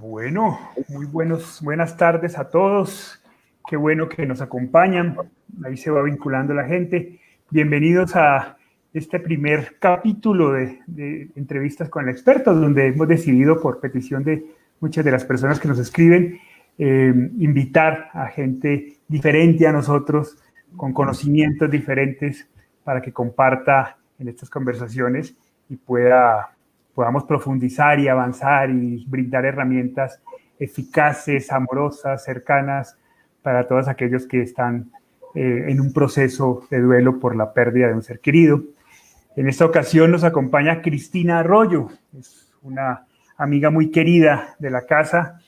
[0.00, 3.20] Bueno, muy buenos, buenas tardes a todos.
[3.68, 5.16] Qué bueno que nos acompañan.
[5.64, 7.18] Ahí se va vinculando la gente.
[7.50, 8.56] Bienvenidos a
[8.94, 14.46] este primer capítulo de, entrevistas con el experto, donde hemos decidido, por petición de
[14.78, 16.38] muchas de las personas que nos escriben,
[16.78, 20.36] eh, invitar a gente diferente a nosotros,
[20.76, 22.48] con conocimientos diferentes,
[22.84, 25.36] para que comparta en estas conversaciones
[25.68, 26.56] y pueda
[26.98, 30.20] podamos profundizar y avanzar y brindar herramientas
[30.58, 32.98] eficaces, amorosas, cercanas
[33.40, 34.90] para todos aquellos que están
[35.36, 38.64] eh, en un proceso de duelo por la pérdida de un ser querido.
[39.36, 41.86] En esta ocasión nos acompaña Cristina Arroyo,
[42.18, 43.06] es una
[43.36, 45.40] amiga muy querida de la casa,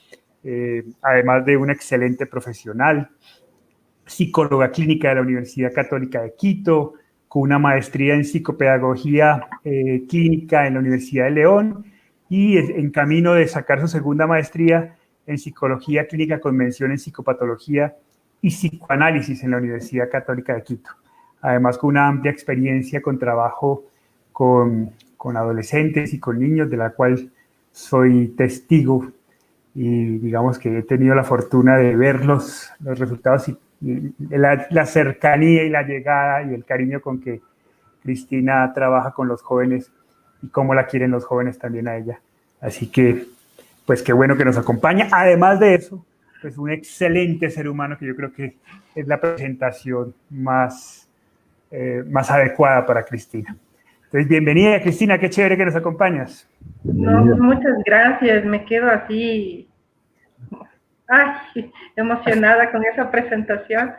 [0.45, 3.11] eh, además de una excelente profesional,
[4.07, 6.95] psicóloga clínica de la Universidad Católica de Quito,
[7.31, 11.85] con una maestría en psicopedagogía eh, clínica en la Universidad de León
[12.29, 14.97] y en camino de sacar su segunda maestría
[15.29, 17.95] en psicología clínica con mención en psicopatología
[18.43, 20.91] y psicoanálisis en la Universidad Católica de Quito.
[21.41, 23.85] Además, con una amplia experiencia con trabajo
[24.33, 27.31] con, con adolescentes y con niños, de la cual
[27.71, 29.07] soy testigo
[29.73, 35.65] y digamos que he tenido la fortuna de ver los, los resultados y la, cercanía
[35.65, 37.41] y la llegada y el cariño con que
[38.03, 39.91] Cristina trabaja con los jóvenes
[40.43, 42.21] y cómo la quieren los jóvenes también a ella.
[42.61, 43.27] Así que,
[43.87, 45.09] pues qué bueno que nos acompaña.
[45.13, 46.05] Además de eso,
[46.43, 48.57] pues un excelente ser humano que yo creo que
[48.95, 51.09] es la presentación más,
[51.71, 53.57] eh, más adecuada para Cristina.
[54.05, 56.49] Entonces, bienvenida Cristina, qué chévere que nos acompañas.
[56.83, 59.70] muchas gracias, me quedo así
[61.13, 63.93] Ay, emocionada con esa presentación.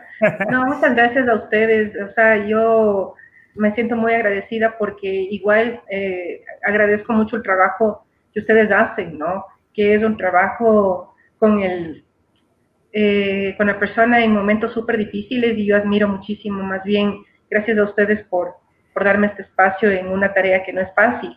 [0.50, 1.94] No, muchas gracias a ustedes.
[2.02, 3.14] O sea, yo
[3.54, 9.44] me siento muy agradecida porque igual eh, agradezco mucho el trabajo que ustedes hacen, ¿no?
[9.74, 12.04] Que es un trabajo con el
[12.94, 17.78] eh, con la persona en momentos súper difíciles y yo admiro muchísimo, más bien, gracias
[17.78, 18.56] a ustedes por,
[18.92, 21.34] por darme este espacio en una tarea que no es fácil.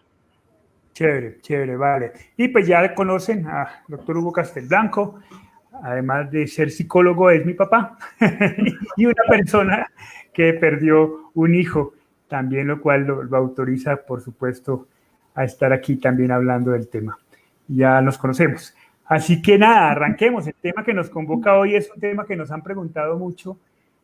[0.92, 2.12] Chévere, chévere, vale.
[2.36, 5.22] Y pues ya conocen a doctor Hugo Castelblanco,
[5.84, 7.98] además de ser psicólogo, es mi papá
[8.98, 9.92] y una persona
[10.34, 11.94] que perdió un hijo,
[12.28, 14.88] también lo cual lo, autoriza, por supuesto,
[15.34, 17.18] a estar aquí también hablando del tema.
[17.68, 18.76] Ya nos conocemos.
[19.06, 20.48] Así que nada, arranquemos.
[20.48, 23.58] El tema que nos convoca hoy es un tema que nos han preguntado mucho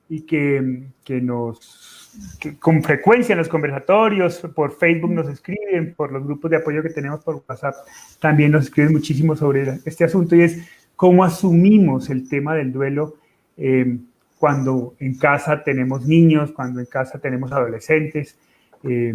[0.07, 6.11] y que, que nos, que con frecuencia en los conversatorios, por Facebook nos escriben, por
[6.11, 7.75] los grupos de apoyo que tenemos por WhatsApp,
[8.19, 13.15] también nos escriben muchísimo sobre este asunto y es cómo asumimos el tema del duelo
[13.57, 13.97] eh,
[14.37, 18.37] cuando en casa tenemos niños, cuando en casa tenemos adolescentes.
[18.83, 19.13] Eh,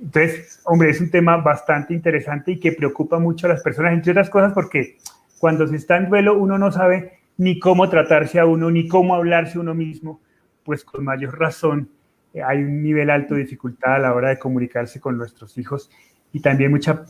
[0.00, 4.12] entonces, hombre, es un tema bastante interesante y que preocupa mucho a las personas, entre
[4.12, 4.98] otras cosas, porque
[5.38, 9.14] cuando se está en duelo uno no sabe ni cómo tratarse a uno, ni cómo
[9.14, 10.20] hablarse a uno mismo,
[10.64, 11.88] pues con mayor razón
[12.34, 15.90] eh, hay un nivel alto de dificultad a la hora de comunicarse con nuestros hijos
[16.32, 17.04] y también mucha,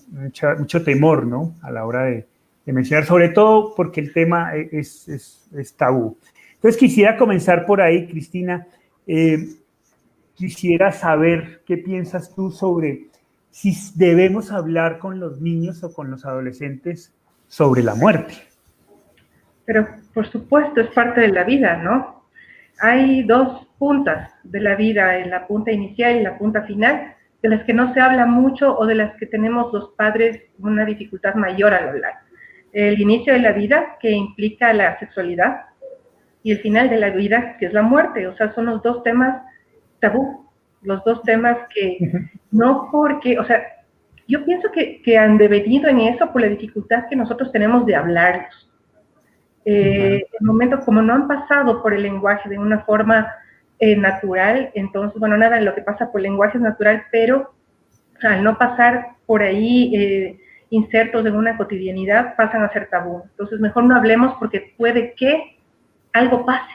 [0.59, 1.55] mucho temor, ¿no?
[1.63, 2.27] A la hora de,
[2.65, 6.17] de mencionar, sobre todo porque el tema es, es, tabú.
[6.55, 8.67] Entonces quisiera comenzar por ahí, Cristina.
[9.07, 9.57] Eh,
[10.35, 13.09] quisiera saber qué piensas tú sobre
[13.51, 17.13] si debemos hablar con los niños o con los adolescentes
[17.49, 18.35] sobre la muerte.
[19.65, 22.25] Pero por supuesto es parte de la vida, ¿no?
[22.81, 27.65] Hay dos puntas de la vida, la punta inicial y la punta final, de las
[27.65, 31.75] que no se habla mucho o de las que tenemos los padres una dificultad mayor
[31.75, 32.15] al hablar
[32.73, 35.63] el inicio de la vida, que implica la sexualidad,
[36.43, 38.27] y el final de la vida, que es la muerte.
[38.27, 39.43] O sea, son los dos temas
[40.01, 40.51] tabú,
[40.83, 41.99] los dos temas que
[42.51, 43.63] no porque, o sea,
[44.27, 47.95] yo pienso que, que han devenido en eso por la dificultad que nosotros tenemos de
[47.95, 48.71] hablarlos.
[49.65, 53.33] Eh, en momentos como no han pasado por el lenguaje de una forma
[53.79, 57.55] eh, natural, entonces, bueno, nada lo que pasa por el lenguaje es natural, pero
[58.23, 60.41] al no pasar por ahí eh,
[60.73, 63.23] insertos en una cotidianidad pasan a ser tabú.
[63.31, 65.59] Entonces, mejor no hablemos porque puede que
[66.15, 66.73] algo pase.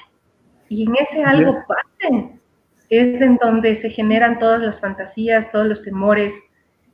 [0.70, 2.30] Y en ese algo pase
[2.89, 6.32] es en donde se generan todas las fantasías, todos los temores.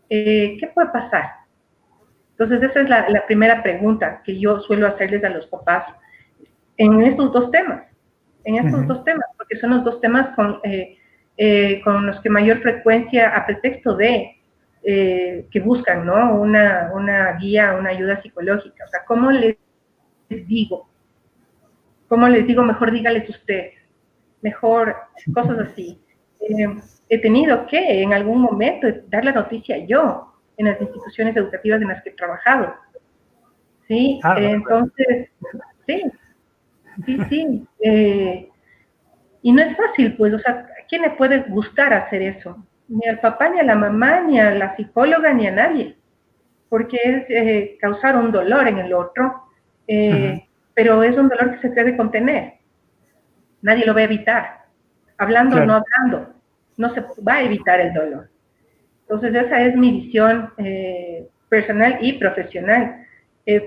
[0.09, 1.25] Eh, ¿Qué puede pasar?
[2.31, 5.83] Entonces, esa es la, primera pregunta que yo suelo hacerles a los papás
[6.77, 7.83] en estos dos temas,
[8.45, 10.97] en estos dos temas, porque son los dos temas con, eh,
[11.35, 14.37] eh, con los que mayor frecuencia, a pretexto de
[14.83, 16.35] eh, que buscan, ¿no?
[16.35, 18.83] Una, una guía, una ayuda psicológica.
[18.85, 19.57] O sea, ¿cómo les
[20.29, 20.89] digo?
[22.07, 22.63] ¿Cómo les digo?
[22.63, 23.71] Mejor dígales usted.
[24.41, 24.95] Mejor,
[25.33, 26.01] cosas así.
[26.41, 26.67] Eh,
[27.09, 31.87] he tenido que en algún momento dar la noticia yo en las instituciones educativas en
[31.87, 32.75] las que he trabajado.
[33.87, 35.29] Sí, ah, entonces,
[35.87, 36.03] sí,
[37.05, 37.67] sí, sí.
[37.81, 38.49] Eh,
[39.41, 42.65] y no es fácil, pues, o sea, ¿a quién le puede gustar hacer eso?
[42.87, 45.95] Ni al papá, ni a la mamá, ni a la psicóloga, ni a nadie,
[46.69, 49.43] porque es eh, causar un dolor en el otro,
[49.87, 52.55] eh, pero es un dolor que se puede contener.
[53.61, 54.63] Nadie lo va a evitar.
[55.17, 56.33] Hablando o no hablando,
[56.77, 58.29] no se va a evitar el dolor.
[59.01, 63.05] Entonces, esa es mi visión eh, personal y profesional.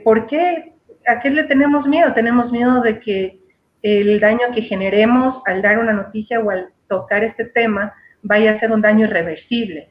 [0.05, 0.73] ¿Por qué?
[1.07, 2.13] ¿A qué le tenemos miedo?
[2.15, 3.39] Tenemos miedo de que
[3.83, 7.95] el daño que generemos al dar una noticia o al tocar este tema
[8.27, 9.91] vaya a ser un daño irreversible.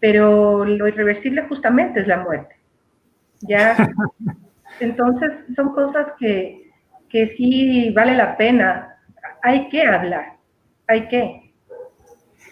[0.00, 2.56] Pero lo irreversible justamente es la muerte.
[3.42, 3.76] ¿ya?
[4.80, 6.70] Entonces son cosas que,
[7.08, 8.96] que sí vale la pena.
[9.42, 10.34] Hay que hablar,
[10.86, 11.52] hay que.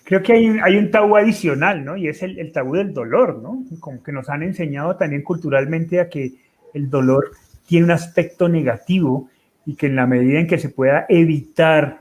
[0.04, 1.96] Creo que hay, hay un tabú adicional, ¿no?
[1.96, 3.62] Y es el, el tabú del dolor, ¿no?
[3.78, 6.32] Como que nos han enseñado también culturalmente a que
[6.74, 7.30] el dolor
[7.66, 9.28] tiene un aspecto negativo
[9.66, 11.99] y que en la medida en que se pueda evitar,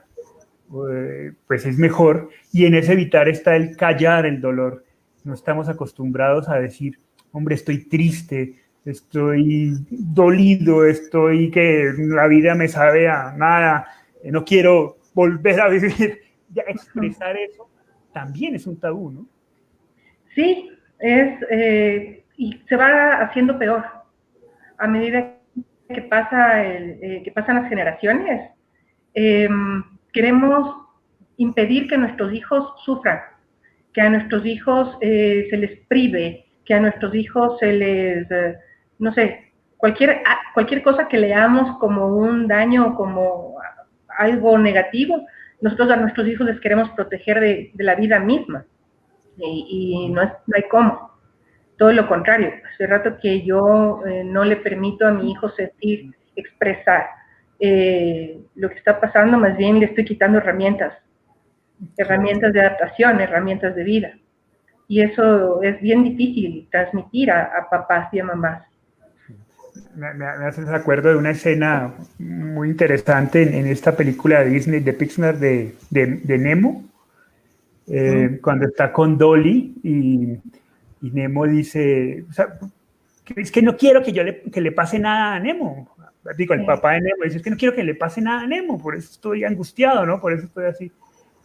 [0.69, 2.29] pues es mejor.
[2.51, 4.85] Y en ese evitar está el callar el dolor.
[5.23, 6.97] No estamos acostumbrados a decir,
[7.31, 13.88] hombre, estoy triste, estoy dolido, estoy que la vida me sabe a nada,
[14.23, 16.19] eh, no quiero volver a vivir.
[16.51, 17.69] Ya expresar eso
[18.11, 19.27] también es un tabú, ¿no?
[20.33, 23.85] Sí, es, eh, y se va haciendo peor
[24.79, 25.35] a medida
[25.88, 28.49] que, pasa eh, que pasan las generaciones,
[29.13, 29.83] em,
[30.19, 30.75] queremos
[31.38, 33.21] impedir que nuestros hijos sufran,
[33.93, 38.57] que a nuestros hijos eh, se les prive, que a nuestros hijos se les, eh,
[38.97, 40.21] no sé, cualquier,
[40.53, 43.55] cualquier cosa que leamos como un daño, como
[44.17, 45.25] algo negativo,
[45.61, 48.65] nosotros a nuestros hijos les queremos proteger de, la vida misma.
[49.38, 51.11] Y, no, hay cómo
[51.77, 56.13] todo lo contrario, hace rato que yo eh, no le permito a mi hijo sentir,
[56.35, 57.05] expresar
[57.59, 60.93] eh, lo que está pasando, más bien le estoy quitando herramientas,
[61.97, 64.13] herramientas de adaptación, herramientas de vida.
[64.87, 68.63] Y eso es bien difícil transmitir a, papás y a mamás.
[69.95, 74.93] Me, me, haces acuerdo de una escena muy interesante en, esta película de Disney, de
[74.93, 76.85] Pixar, de, de, Nemo,
[77.87, 80.39] eh, cuando está con Dolly y
[81.01, 82.47] y Nemo dice, o sea,
[83.35, 85.95] es que no quiero que yo le, que le pase nada a Nemo.
[86.38, 88.47] Digo, el papá de Nemo dice, es que no quiero que le pase nada a
[88.47, 90.19] Nemo, por eso estoy angustiado, ¿no?
[90.19, 90.91] Por eso estoy así.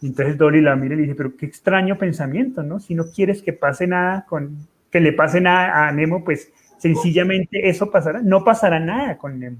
[0.01, 2.79] Y entonces Dolly la mira y le dice, pero qué extraño pensamiento, ¿no?
[2.79, 7.69] Si no quieres que pase nada con, que le pase nada a Nemo, pues sencillamente
[7.69, 9.57] eso pasará, no pasará nada con Nemo.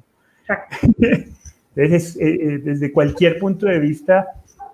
[1.76, 4.28] Entonces, eh, eh, desde cualquier punto de vista,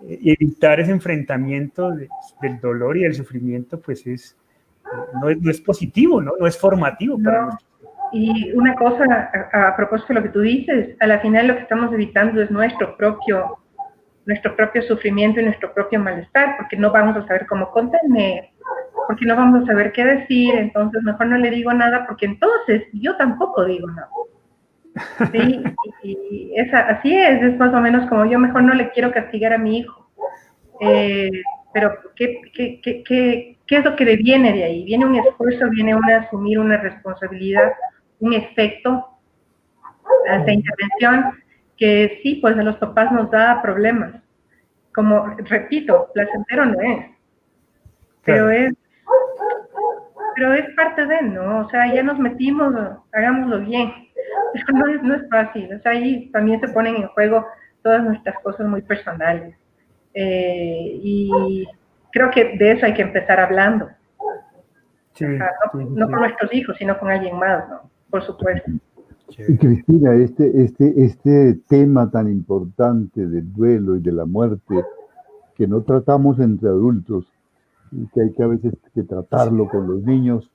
[0.08, 4.36] eh, evitar ese enfrentamiento del dolor y del sufrimiento, pues es,
[5.22, 6.34] no es, positivo, ¿no?
[6.40, 7.58] No es formativo para
[8.12, 11.62] Y una cosa, a, propósito de lo que tú dices, a la final lo que
[11.62, 13.60] estamos evitando es nuestro propio,
[14.26, 18.50] nuestro propio sufrimiento y nuestro propio malestar, porque no vamos a saber cómo contener,
[19.08, 22.84] porque no vamos a saber qué decir, entonces mejor no le digo nada, porque entonces
[22.94, 24.10] yo tampoco digo nada.
[25.32, 25.64] Sí,
[26.04, 29.58] y, así es, es más o menos como yo mejor no le quiero castigar a
[29.58, 30.10] mi hijo.
[30.82, 31.30] Eh,
[31.74, 33.04] pero ¿qué, qué, qué,
[33.66, 34.84] ¿qué, es lo que viene de ahí?
[34.84, 37.72] Viene un esfuerzo, viene un asumir una responsabilidad,
[38.22, 39.08] un efecto
[40.30, 41.42] a esta intervención
[41.78, 44.22] que sí, pues a los papás nos da problemas.
[44.94, 47.06] Como, repito, placentero no es,
[48.24, 48.74] pero es,
[50.36, 51.66] pero es parte de, ¿no?
[51.66, 52.74] O sea, ya nos metimos,
[53.12, 53.92] hagámoslo bien.
[54.54, 57.48] Pero no es, no es fácil, o sea, ahí también se ponen en juego
[57.82, 59.56] todas nuestras cosas muy personales.
[60.14, 61.66] Eh, y
[62.12, 63.90] creo que de eso hay que empezar hablando.
[65.20, 67.91] no, con nuestros hijos, sino con alguien más, ¿no?
[68.12, 68.72] Por supuesto.
[69.48, 74.84] Y Cristina, este, este, este tema tan importante del duelo y de la muerte,
[75.56, 77.26] que no tratamos entre adultos,
[77.92, 80.52] y que hay que a veces que tratarlo con los niños,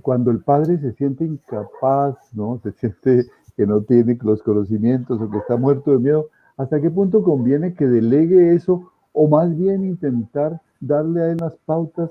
[0.00, 2.60] cuando el padre se siente incapaz, ¿no?
[2.62, 6.90] Se siente que no tiene los conocimientos o que está muerto de miedo, ¿hasta qué
[6.90, 12.10] punto conviene que delegue eso o más bien intentar darle a él las pautas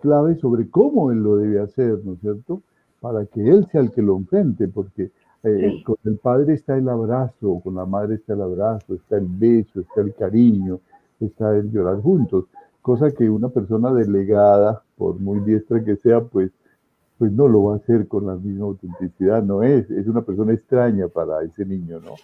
[0.00, 2.62] claves sobre cómo él lo debe hacer, ¿no es cierto?
[3.06, 5.12] Para que él sea el que lo enfrente, porque
[5.44, 9.26] eh, con el padre está el abrazo, con la madre está el abrazo, está el
[9.28, 10.80] beso, está el cariño,
[11.20, 12.46] está el llorar juntos,
[12.82, 16.50] cosa que una persona delegada, por muy diestra que sea, pues,
[17.16, 20.52] pues no lo va a hacer con la misma autenticidad, no es, es una persona
[20.52, 22.14] extraña para ese niño, ¿no?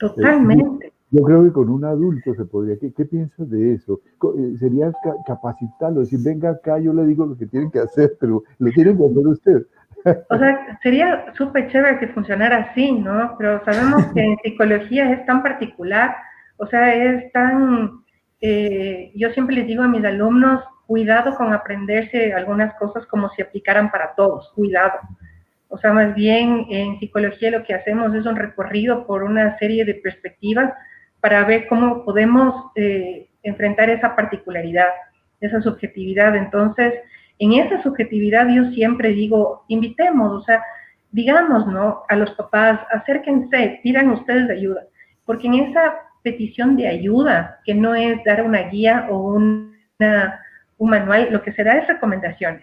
[0.00, 0.92] Totalmente.
[1.12, 2.76] Yo creo que con un adulto se podría.
[2.76, 4.00] ¿Qué, qué piensas de eso?
[4.36, 4.92] Eh, sería
[5.28, 8.96] capacitarlo, decir, venga acá, yo le digo lo que tienen que hacer, pero lo tienen
[8.98, 9.66] que hacer usted.
[10.04, 13.36] O sea, sería súper chévere que funcionara así, ¿no?
[13.38, 16.14] Pero sabemos que en psicología es tan particular,
[16.56, 18.04] o sea, es tan...
[18.40, 23.40] Eh, yo siempre les digo a mis alumnos, cuidado con aprenderse algunas cosas como si
[23.40, 24.98] aplicaran para todos, cuidado.
[25.68, 29.84] O sea, más bien en psicología lo que hacemos es un recorrido por una serie
[29.84, 30.72] de perspectivas
[31.20, 34.88] para ver cómo podemos eh, enfrentar esa particularidad,
[35.40, 36.36] esa subjetividad.
[36.36, 36.92] Entonces,
[37.38, 40.62] en esa subjetividad yo siempre digo, invitemos, o sea,
[41.10, 42.02] digamos, ¿no?
[42.08, 44.82] A los papás, acérquense, pidan ustedes de ayuda,
[45.24, 50.40] porque en esa petición de ayuda, que no es dar una guía o una,
[50.78, 52.62] un manual, lo que se da es recomendaciones.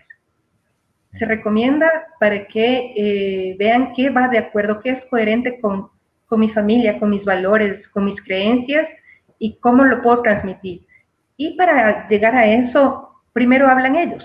[1.20, 5.90] Se recomienda para que eh, vean qué va de acuerdo, qué es coherente con
[6.32, 8.88] mi familia, con mis valores, con mis creencias
[9.38, 10.86] y cómo lo puedo transmitir.
[11.36, 14.24] Y para llegar a eso, primero hablan ellos.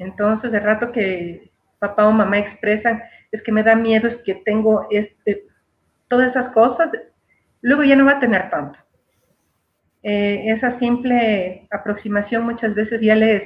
[0.00, 4.34] Entonces, de rato que papá o mamá expresan, es que me da miedo, es que
[4.34, 5.44] tengo este,
[6.08, 6.90] todas esas cosas,
[7.60, 8.78] luego ya no va a tener tanto.
[10.02, 13.42] Eh, esa simple aproximación muchas veces ya les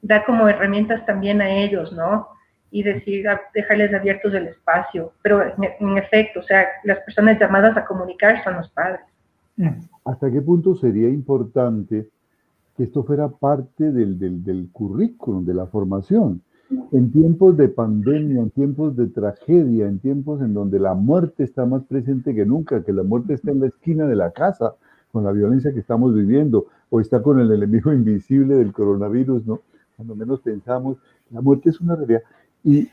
[0.00, 2.28] da como herramientas también a ellos, ¿no?
[2.70, 5.12] Y decir, dejarles abiertos el espacio.
[5.22, 9.00] Pero en, efecto, o sea, las personas llamadas a comunicar son los padres.
[10.04, 12.06] ¿Hasta qué punto sería importante
[12.78, 16.42] que esto fuera parte del, del, currículum, de la formación?
[16.92, 21.66] En tiempos de pandemia, en tiempos de tragedia, en tiempos en donde la muerte está
[21.66, 24.76] más presente que nunca, que la muerte está en la esquina de la casa,
[25.10, 29.60] con la violencia que estamos viviendo, o está con el enemigo invisible del coronavirus, ¿no?
[29.96, 30.98] Cuando menos pensamos,
[31.30, 32.22] la muerte es una realidad.
[32.62, 32.90] Y eh,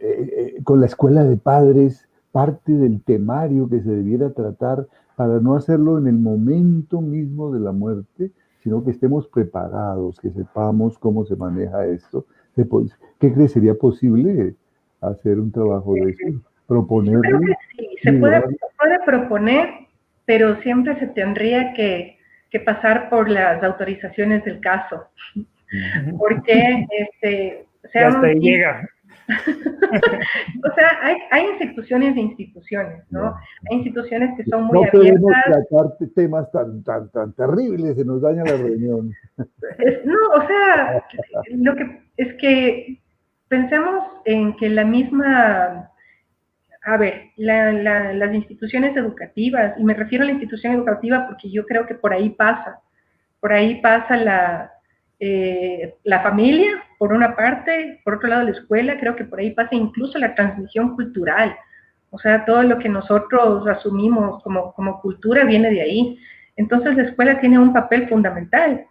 [0.00, 5.54] eh, con la escuela de padres, parte del temario que se debiera tratar para no
[5.54, 8.32] hacerlo en el momento mismo de la muerte,
[8.62, 12.26] sino que estemos preparados, que sepamos cómo se maneja esto.
[13.18, 14.54] ¿Qué crees sería posible
[15.00, 16.40] hacer un trabajo de eso?
[16.66, 17.20] Proponer.
[17.76, 18.40] Sí, se puede,
[18.78, 19.68] puede, proponer,
[20.24, 22.18] pero siempre se tendría que,
[22.50, 25.04] que pasar por las autorizaciones del caso.
[26.18, 28.88] Porque, este, o sea, hasta ahí llega.
[30.64, 33.34] o sea, hay, hay, instituciones de instituciones, ¿no?
[33.70, 35.20] Hay instituciones que son muy no abiertas.
[35.20, 39.12] No podemos tratar temas tan, tan, tan terribles, se nos daña la reunión.
[40.04, 41.04] no, o sea,
[41.56, 43.00] lo que es que
[43.48, 45.90] pensemos en que la misma,
[46.84, 51.50] a ver, la, la, las instituciones educativas, y me refiero a la institución educativa porque
[51.50, 52.80] yo creo que por ahí pasa,
[53.40, 54.71] por ahí pasa la,
[55.24, 59.52] eh, la familia, por una parte, por otro lado la escuela, creo que por ahí
[59.52, 61.54] pasa incluso la transmisión cultural.
[62.10, 66.18] O sea, todo lo que nosotros asumimos como, como cultura viene de ahí.
[66.56, 68.84] Entonces la escuela tiene un papel fundamental.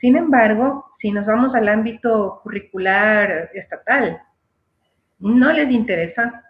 [0.00, 4.20] Sin embargo, si nos vamos al ámbito curricular estatal,
[5.20, 6.42] no les interesa.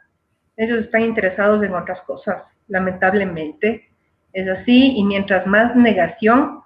[0.56, 3.86] Ellos están interesados en otras cosas, lamentablemente.
[4.32, 6.62] Es así, y mientras más negación,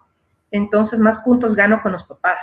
[0.52, 2.38] entonces más puntos gano con los papás.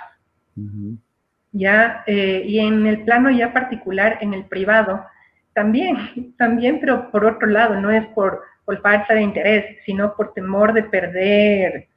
[1.52, 5.06] Ya, eh, y en el plano ya particular, en el privado,
[5.54, 10.34] también, también, pero por otro lado, no es por, por falta de interés, sino por
[10.34, 11.88] temor de perder.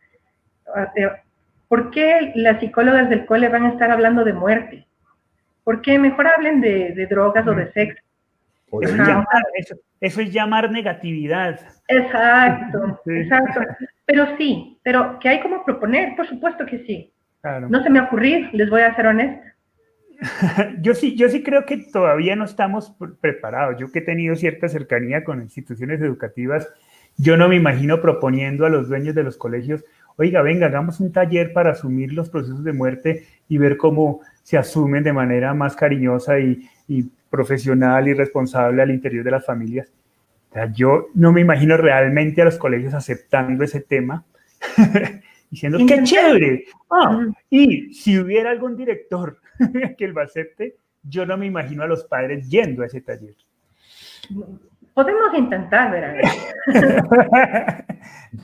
[0.75, 1.11] Ah, eh,
[1.69, 4.87] ¿Por qué las psicólogas del cole van a estar hablando de muerte?
[5.63, 8.03] ¿Por qué mejor hablen de, drogas o de sexo?
[10.01, 11.61] Eso es, llamar, negatividad.
[11.87, 13.61] Exacto, exacto.
[14.07, 17.13] Pero sí, pero que hay como proponer, por supuesto que sí.
[17.43, 19.51] No se me ocurrir, les voy a ser honesto.
[20.83, 23.77] yo sí, yo sí creo que todavía no estamos preparados.
[23.79, 26.69] Yo que he tenido cierta cercanía con instituciones educativas,
[27.17, 29.85] yo no me imagino proponiendo a los dueños de los colegios,
[30.17, 34.59] oiga, venga, hagamos un taller para asumir los procesos de muerte y ver cómo se
[34.59, 36.69] asumen de manera más cariñosa y,
[37.31, 39.89] profesional y responsable al interior de las familias.
[40.75, 44.25] yo no me imagino realmente a los colegios aceptando ese tema.
[45.51, 46.65] diciendo, ¡qué chévere!
[46.91, 49.39] Ah, y si hubiera algún director
[49.99, 53.35] que lo acepte, yo no me imagino a los padres yendo a ese taller.
[54.95, 56.21] Podemos intentar, ¿verdad?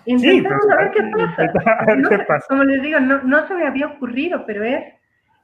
[0.06, 2.46] Intentamos a ver qué pasa.
[2.48, 4.84] Como les digo, no, se me había ocurrido, pero es,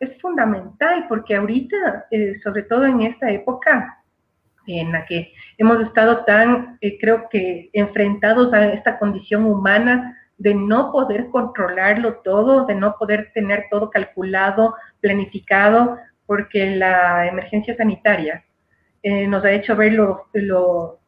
[0.01, 4.03] es fundamental porque ahorita, eh, sobre todo en esta época
[4.66, 10.55] en la que hemos estado tan, eh, creo que, enfrentados a esta condición humana de
[10.55, 18.44] no poder controlarlo todo, de no poder tener todo calculado, planificado, porque la emergencia sanitaria
[19.05, 20.98] eh, nos ha hecho ver lo, lo,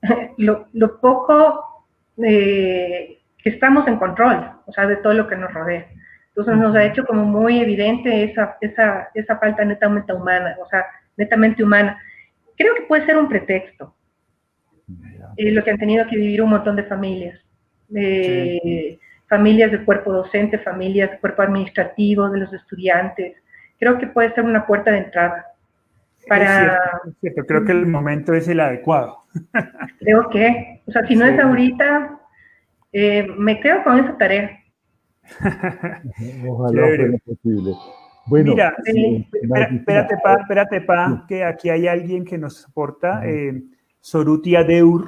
[0.72, 1.84] lo, poco
[2.16, 5.86] eh, que estamos en control, o sea, de todo lo que nos rodea.
[6.28, 10.82] Entonces nos ha hecho como muy evidente esa, esa, esa falta netamente humana, o sea,
[11.18, 12.02] netamente humana.
[12.56, 13.94] Creo que puede ser un pretexto,
[15.36, 17.38] eh, lo que han tenido que vivir un montón de familias.
[17.94, 23.36] Eh, familias de cuerpo docente, familias de cuerpo administrativo, de los estudiantes.
[23.78, 25.46] Creo que puede ser una puerta de entrada.
[26.28, 26.78] Para...
[27.20, 29.24] Creo que el momento es el adecuado.
[30.00, 32.20] Creo que, o sea, si no es ahorita,
[32.92, 34.60] eh, me quedo con esa tarea.
[36.48, 37.72] Ojalá fuera posible.
[38.26, 43.22] Bueno, Mira, eh, espérate, pa, espérate, pa, que aquí hay alguien que nos soporta.
[43.26, 43.62] Eh,
[44.00, 45.06] Sorutia Deur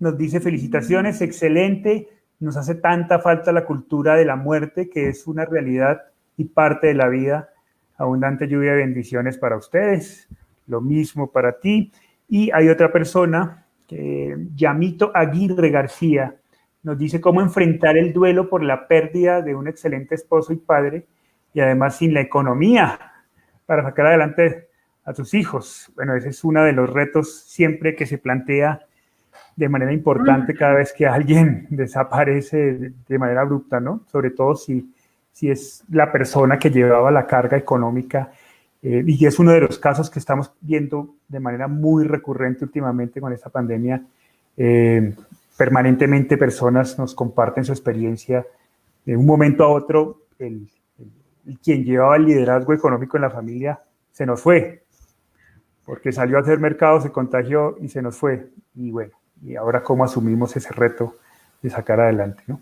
[0.00, 2.08] nos dice felicitaciones, excelente.
[2.40, 6.02] Nos hace tanta falta la cultura de la muerte, que es una realidad
[6.36, 7.50] y parte de la vida.
[7.98, 10.26] Abundante lluvia de bendiciones para ustedes.
[10.66, 11.92] Lo mismo para ti.
[12.28, 16.34] Y hay otra persona, que, Yamito Aguirre García,
[16.82, 21.06] nos dice cómo enfrentar el duelo por la pérdida de un excelente esposo y padre
[21.52, 22.98] y además sin la economía
[23.66, 24.68] para sacar adelante
[25.04, 25.92] a sus hijos.
[25.94, 28.86] Bueno, ese es uno de los retos siempre que se plantea
[29.56, 34.02] de manera importante cada vez que alguien desaparece de manera abrupta, ¿no?
[34.10, 34.92] Sobre todo si,
[35.32, 38.30] si es la persona que llevaba la carga económica.
[38.82, 43.20] Eh, y es uno de los casos que estamos viendo de manera muy recurrente últimamente
[43.20, 44.02] con esta pandemia.
[44.56, 45.14] Eh,
[45.56, 48.46] permanentemente personas nos comparten su experiencia.
[49.04, 50.68] De un momento a otro, el,
[51.62, 54.82] quien llevaba el liderazgo económico en la familia se nos fue,
[55.84, 58.48] porque salió a hacer mercado, se contagió y se nos fue.
[58.74, 61.14] Y bueno, y ahora cómo asumimos ese reto
[61.62, 62.60] de sacar adelante, ¿no?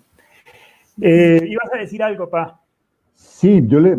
[1.01, 2.61] Eh, ¿Ibas a decir algo, Pa?
[3.14, 3.97] Sí, yo le,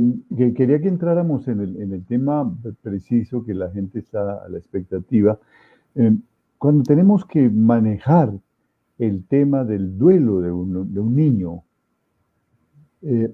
[0.54, 5.40] quería que entráramos en el, tema preciso que la gente está a la expectativa.
[5.96, 6.14] Eh,
[6.58, 8.34] cuando tenemos que manejar
[9.00, 11.64] el tema del duelo de un, niño.
[13.02, 13.34] Eh,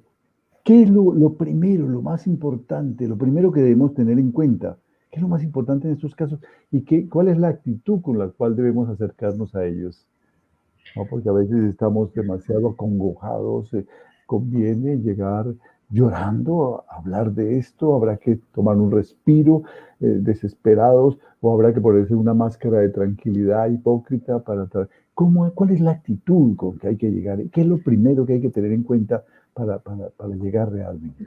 [0.64, 4.78] ¿Qué es lo, primero, lo más importante, lo primero que debemos tener en cuenta?
[5.16, 6.42] ¿Qué es lo más importante en estos casos?
[6.74, 10.06] ¿Y qué, cuál es la actitud con la cual debemos acercarnos a ellos?
[11.10, 13.74] Porque a veces estamos demasiado acongojados.
[13.76, 13.86] Eh,
[14.26, 15.46] conviene llegar
[15.90, 19.64] llorando a hablar de esto, habrá que tomar un respiro
[20.02, 24.68] eh, desesperados o habrá que ponerse una máscara de tranquilidad hipócrita para...
[25.14, 27.40] ¿Cómo, ¿Cuál es la actitud con que hay que llegar?
[27.54, 29.24] ¿Qué es lo primero que hay que tener en cuenta
[29.54, 31.26] para, para, para llegar realmente?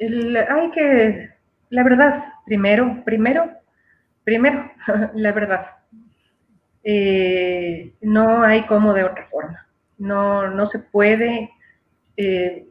[0.00, 1.33] hay que,
[1.74, 3.50] la verdad, primero, primero,
[4.22, 4.70] primero,
[5.14, 5.66] la verdad.
[6.84, 9.66] Eh, no hay como de otra forma.
[9.98, 11.50] No, no se puede,
[12.16, 12.68] eh,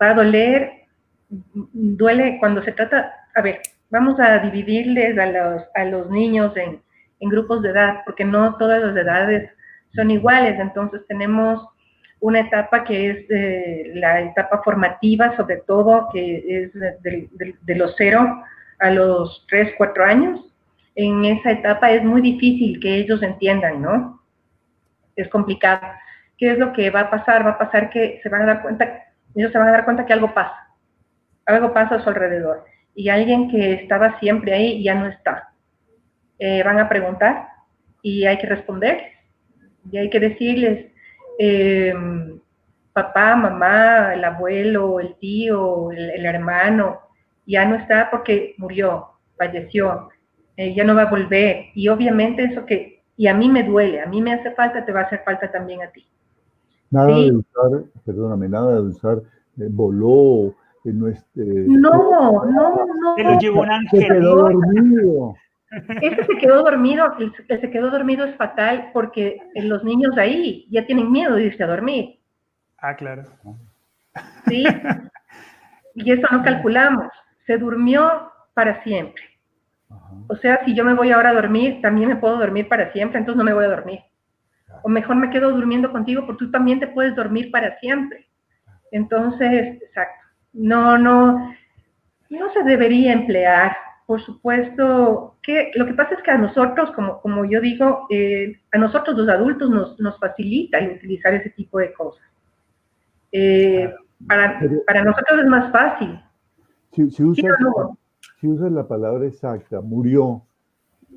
[0.00, 0.84] va a doler,
[1.28, 6.80] duele cuando se trata, a ver, vamos a dividirles a los, a los niños en,
[7.18, 9.50] en grupos de edad, porque no todas las edades
[9.96, 10.60] son iguales.
[10.60, 11.66] Entonces tenemos
[12.20, 18.42] una etapa que es la etapa formativa, sobre todo, que es de, los cero
[18.78, 20.40] a los tres, cuatro años.
[20.94, 24.22] En esa etapa es muy difícil que ellos entiendan, ¿no?
[25.16, 25.86] Es complicado.
[26.38, 27.46] ¿Qué es lo que va a pasar?
[27.46, 30.06] Va a pasar que se van a dar cuenta, ellos se van a dar cuenta
[30.06, 30.68] que algo pasa.
[31.46, 32.64] Algo pasa a su alrededor.
[32.94, 35.50] Y alguien que estaba siempre ahí ya no está.
[36.38, 37.48] Eh, van a preguntar
[38.02, 39.12] y hay que responder
[39.90, 40.86] y hay que decirles,
[41.38, 42.38] em,
[42.92, 47.00] papá, mamá, el abuelo, el tío, el, hermano,
[47.46, 50.08] ya no está porque murió, falleció,
[50.56, 51.66] eh, ya no va a volver.
[51.74, 54.92] Y obviamente eso que, y a mí me duele, a mí me hace falta, te
[54.92, 56.06] va a hacer falta también a ti.
[56.90, 59.18] Nada de usar, perdóname, nada de usar
[59.58, 63.14] eh, voló, no, este, no, no, no.
[63.16, 64.22] Se lo llevó un ángel.
[66.02, 70.66] Ese se quedó dormido, el que se quedó dormido es fatal porque los niños ahí
[70.70, 72.20] ya tienen miedo de irse a dormir.
[72.78, 73.24] Ah, claro.
[74.46, 74.64] Sí.
[75.94, 77.06] Y eso no calculamos.
[77.46, 79.22] Se durmió para siempre.
[80.28, 83.18] O sea, si yo me voy ahora a dormir, también me puedo dormir para siempre,
[83.18, 84.00] entonces no me voy a dormir.
[84.82, 88.28] O mejor me quedo durmiendo contigo porque tú también te puedes dormir para siempre.
[88.90, 90.26] Entonces, exacto.
[90.52, 91.54] No, no,
[92.30, 93.76] no se debería emplear
[94.06, 98.60] por supuesto, que lo que pasa es que a nosotros, como, como yo digo, eh,
[98.72, 102.24] a nosotros los adultos nos, nos facilita el utilizar ese tipo de cosas.
[103.32, 103.92] Eh,
[104.26, 106.20] para, para, nosotros es más fácil.
[106.92, 110.42] Si, si, usas, la palabra exacta, murió,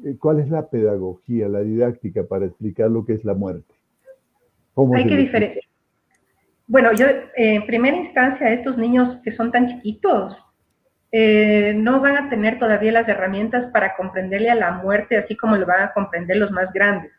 [0.05, 3.75] eh, ¿cuál es la pedagogía, la didáctica para explicar lo que es la muerte?
[4.95, 5.63] Hay que diferenciar.
[6.67, 10.35] Bueno, yo en primera instancia, estos niños que son tan chiquitos,
[11.11, 15.55] eh, no van a tener todavía las herramientas para comprenderle a la muerte así como
[15.55, 17.11] lo van a comprender los más grandes.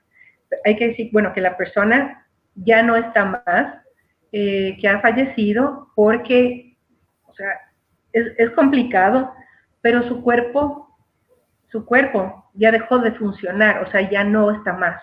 [0.64, 3.74] Hay que decir, bueno, que la persona ya no está más,
[4.33, 6.77] eh, que ha fallecido porque,
[7.27, 7.48] o sea,
[8.12, 9.33] es, complicado,
[9.81, 10.88] pero su cuerpo
[11.70, 15.01] su cuerpo ya dejó de funcionar, o sea, ya no está más.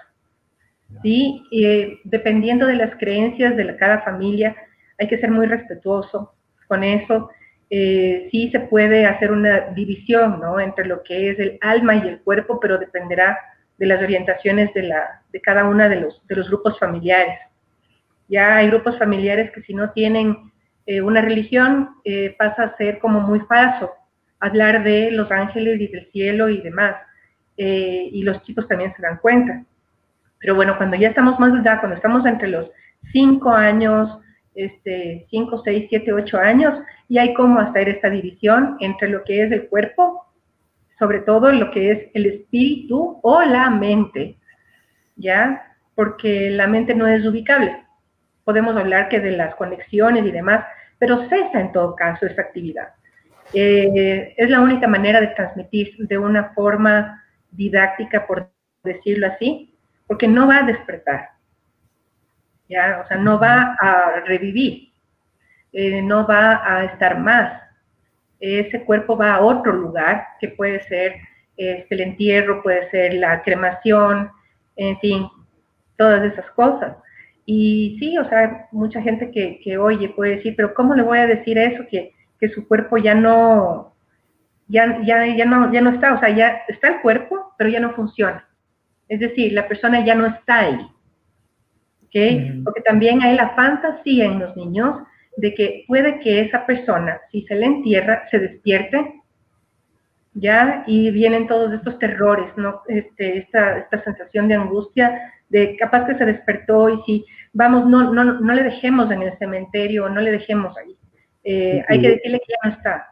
[1.01, 1.43] ¿sí?
[1.51, 4.55] Y, dependiendo de las creencias de cada familia,
[4.99, 6.33] hay que ser muy respetuoso
[6.67, 7.29] con eso.
[7.69, 10.59] Eh, sí se puede hacer una división ¿no?
[10.59, 13.37] entre lo que es el alma y el cuerpo, pero dependerá
[13.77, 14.93] de las orientaciones de,
[15.31, 17.39] de cada uno de los, de grupos familiares.
[18.27, 20.51] Ya hay grupos familiares que si no tienen
[20.85, 23.91] eh, una religión eh, pasa a ser como muy falso
[24.39, 26.95] hablar de los ángeles y del cielo y demás.
[27.57, 29.63] Y los chicos también se dan cuenta.
[30.39, 32.69] Pero bueno, cuando ya estamos más edad, cuando estamos entre los
[33.13, 34.19] 5 años,
[34.55, 39.43] este, 5, 6, 7, 8 años, y hay como hacer esta división entre lo que
[39.43, 40.25] es el cuerpo,
[40.97, 44.37] sobre todo lo que es el espíritu o la mente,
[45.15, 45.75] ¿ya?
[45.93, 47.83] Porque la mente no es ubicable.
[48.43, 50.65] Podemos hablar que de las conexiones y demás,
[50.97, 52.89] pero cesa en todo caso esa actividad.
[53.53, 58.49] Eh, es la única manera de transmitir de una forma didáctica, por
[58.83, 59.73] decirlo así,
[60.07, 61.29] porque no va a despertar,
[62.69, 63.01] ¿ya?
[63.03, 64.89] O sea, no va a revivir,
[65.73, 67.61] eh, no va a estar más.
[68.39, 71.15] Ese cuerpo va a otro lugar, que puede ser
[71.57, 74.29] este, el entierro, puede ser la cremación,
[74.75, 75.27] en fin,
[75.97, 76.97] todas esas cosas.
[77.45, 81.19] Y sí, o sea, mucha gente que, que oye puede decir, pero ¿cómo le voy
[81.19, 81.83] a decir eso?
[81.89, 83.95] Que, que su cuerpo ya no,
[84.67, 87.79] ya, ya, ya, no, ya no está, o sea, ya está el cuerpo, pero ya
[87.79, 88.47] no funciona.
[89.07, 90.87] Es decir, la persona ya no está ahí.
[92.63, 95.01] Porque también hay la fantasía en los niños
[95.37, 99.21] de que puede que esa persona, si se le entierra, se despierte,
[100.33, 100.83] ¿ya?
[100.87, 102.81] Y vienen todos estos terrores, ¿no?
[102.87, 108.13] Este, esta, esta sensación de angustia, de capaz que se despertó y si, vamos, no,
[108.13, 110.95] no, no le dejemos en el cementerio, no le dejemos ahí.
[111.43, 113.07] Eh, hay que decirle que ya no está.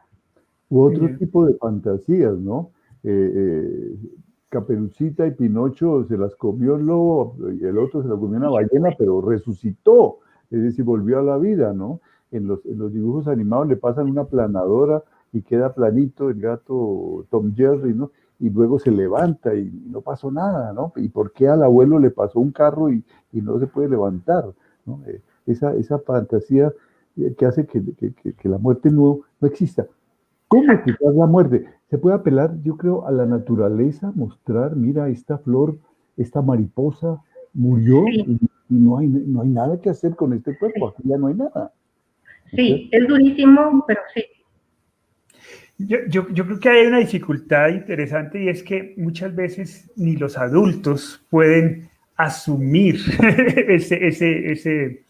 [0.70, 2.72] U otro tipo de fantasías, ¿no?
[3.04, 3.96] Eh, eh,
[4.54, 8.50] Caperucita y Pinocho se las comió el lobo y el otro se la comió una
[8.50, 10.20] ballena, pero resucitó,
[10.52, 12.02] es decir, volvió a la vida, ¿no?
[12.32, 17.26] En los, en los dibujos animados le pasan una planadora y queda planito el gato
[17.32, 18.12] Tom Jerry, ¿no?
[18.39, 20.94] Y luego se levanta y no pasó nada, ¿no?
[20.98, 24.46] ¿Y por qué al abuelo le pasó un carro y, y no se puede levantar?
[24.86, 25.02] ¿no?
[25.48, 26.72] esa, esa fantasía
[27.38, 27.82] que hace que,
[28.44, 29.88] la muerte no, no exista.
[30.54, 31.66] ¿Cómo quitar la muerte?
[31.89, 35.80] Se puede apelar, yo creo, a la naturaleza, mostrar, mira, esta flor,
[36.16, 38.38] esta mariposa murió y,
[38.70, 41.72] no, hay, no hay nada que hacer con este cuerpo, aquí ya no hay nada.
[42.52, 44.26] Sí, es durísimo, pero sí.
[45.80, 50.16] Yo, yo, yo, creo que hay una dificultad interesante y es que muchas veces ni
[50.18, 53.00] los adultos pueden asumir
[53.68, 55.04] ese, ese, ese,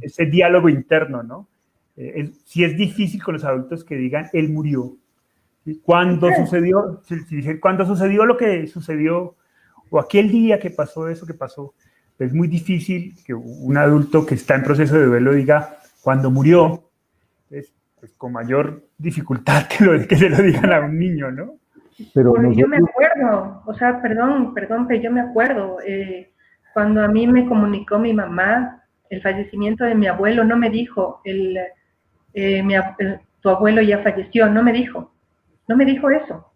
[0.00, 1.48] ese, diálogo interno, ¿no?
[1.96, 4.96] Eh, si es difícil con los adultos que digan, él murió.
[5.82, 7.00] ¿Cuándo sucedió?
[7.04, 9.34] Si, dicen, ¿cuándo sucedió lo que sucedió?
[9.90, 11.74] O aquel día que pasó eso que pasó.
[12.18, 16.90] Es muy difícil que un adulto que está en proceso de duelo diga, cuando murió.
[17.50, 21.56] Es pues, con mayor dificultad que, lo, que se lo digan a un niño, ¿no?
[22.12, 25.78] Pero yo me acuerdo, o sea, perdón, perdón, pero yo me acuerdo.
[25.86, 26.30] Eh,
[26.74, 31.22] cuando a mí me comunicó mi mamá el fallecimiento de mi abuelo, no me dijo,
[31.24, 31.58] el,
[32.36, 35.12] eh, tu abuelo ya falleció, no me dijo,
[35.68, 36.52] no me dijo eso.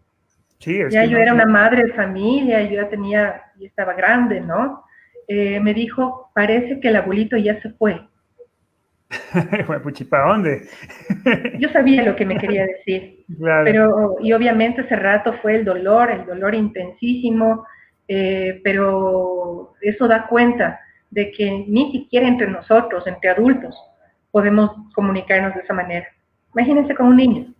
[0.59, 4.83] Sí, ya yo era una madre de familia, yo ya tenía, ya estaba grande, ¿no?
[5.27, 7.99] Eh, me dijo, parece que el abuelito ya se fue.
[10.09, 10.67] ¿Para dónde?
[11.57, 13.25] yo sabía lo que me quería decir,
[13.63, 17.65] pero, y obviamente ese rato fue el dolor, el dolor intensísimo,
[18.07, 23.75] eh, pero eso da cuenta de que ni siquiera entre nosotros, entre adultos,
[24.31, 26.07] podemos comunicarnos de esa manera.
[26.53, 27.53] Imagínense con un niño.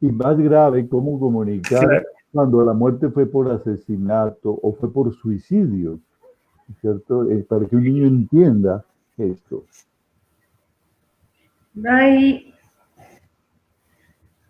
[0.00, 6.00] Y más grave, cómo comunicar cuando la muerte fue por asesinato o fue por suicidio,
[6.80, 7.30] ¿cierto?
[7.30, 8.84] Eh, para que un niño entienda
[9.16, 9.64] esto.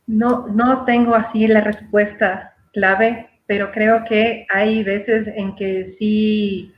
[0.06, 6.72] no, no tengo así la respuesta clave pero creo que hay veces en que sí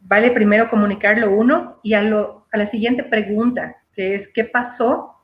[0.00, 5.14] vale primero comunicarlo uno y a, lo, a la siguiente pregunta, que es ¿qué pasó?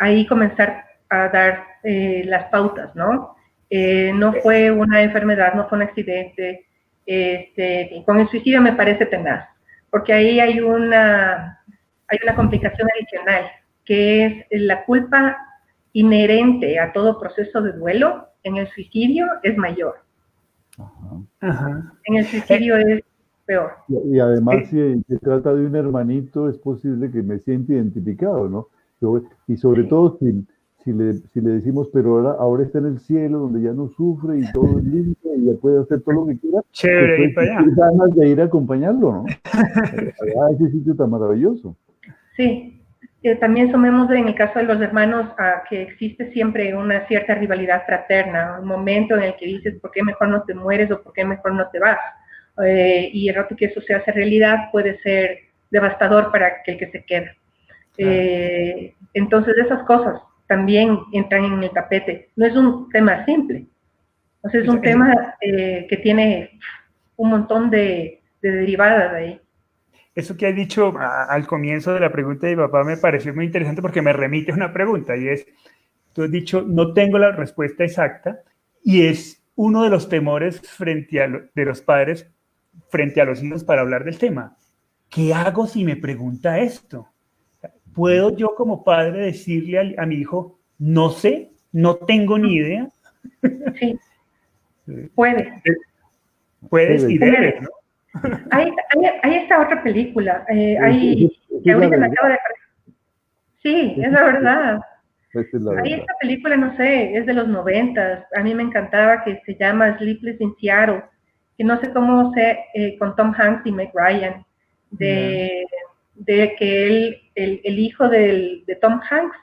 [0.00, 3.36] Ahí comenzar a dar eh, las pautas, ¿no?
[3.70, 6.66] Eh, no fue una enfermedad, no fue un accidente.
[7.06, 9.46] Este, con el suicidio me parece tenaz,
[9.90, 11.62] porque ahí hay una,
[12.08, 13.44] hay una complicación adicional,
[13.84, 15.36] que es la culpa
[15.92, 20.04] inherente a todo proceso de duelo en el suicidio es mayor.
[21.40, 23.02] En el suicidio es
[23.46, 23.72] peor.
[23.88, 28.68] Y, además, si se trata de un hermanito, es posible que me sienta identificado, ¿no?
[29.46, 30.46] y sobre todo si,
[30.82, 33.88] si le, si le decimos, pero ahora, ahora está en el cielo, donde ya no
[33.88, 36.60] sufre y todo es lindo y ya puede hacer todo lo que quiera.
[36.72, 37.66] Chévere, ir para allá.
[37.76, 39.24] ganas de ir a acompañarlo, ¿no?
[39.24, 41.76] a ese sitio tan maravilloso.
[42.36, 42.82] Sí,
[43.22, 47.34] eh, también sumemos en el caso de los hermanos a que existe siempre una cierta
[47.34, 51.02] rivalidad fraterna, un momento en el que dices, ¿por qué mejor no te mueres o
[51.02, 51.98] por qué mejor no te vas?
[52.62, 55.38] Eh, y el rato que eso se hace realidad puede ser
[55.70, 57.34] devastador para el que se queda.
[57.96, 62.30] Eh, entonces, esas cosas también entran en el tapete.
[62.36, 63.66] No es un tema simple.
[64.50, 66.58] Sea, es un tema que tiene
[67.16, 69.40] un montón de, de derivadas ahí
[70.14, 73.46] eso que has dicho al comienzo de la pregunta de mi papá me pareció muy
[73.46, 75.46] interesante porque me remite a una pregunta y es,
[76.12, 78.40] tú has dicho, no tengo la respuesta exacta
[78.84, 82.30] y es uno de los temores frente a de los padres
[82.88, 84.56] frente a los hijos para hablar del tema.
[85.08, 87.08] ¿Qué hago si me pregunta esto?
[87.94, 92.88] ¿Puedo yo como padre decirle a, mi hijo, no sé, no tengo ni idea?
[93.78, 93.98] Sí,
[95.14, 95.62] puede.
[96.68, 97.68] Puedes y debes, ¿no?
[98.50, 98.70] Hay,
[99.22, 101.30] hay, esta otra película, eh, hay,
[101.64, 102.38] que ahorita me acabo de...
[103.60, 104.80] Sí, es la verdad.
[105.82, 109.56] Hay esta película, no sé, es de los noventas, a mí me encantaba, que se
[109.56, 111.02] llama Sleepless in Seattle,
[111.56, 114.44] que no sé cómo sé, eh, con Tom Hanks y Meg Ryan,
[114.90, 115.64] de,
[116.14, 119.36] de que él, el, el hijo del, de Tom Hanks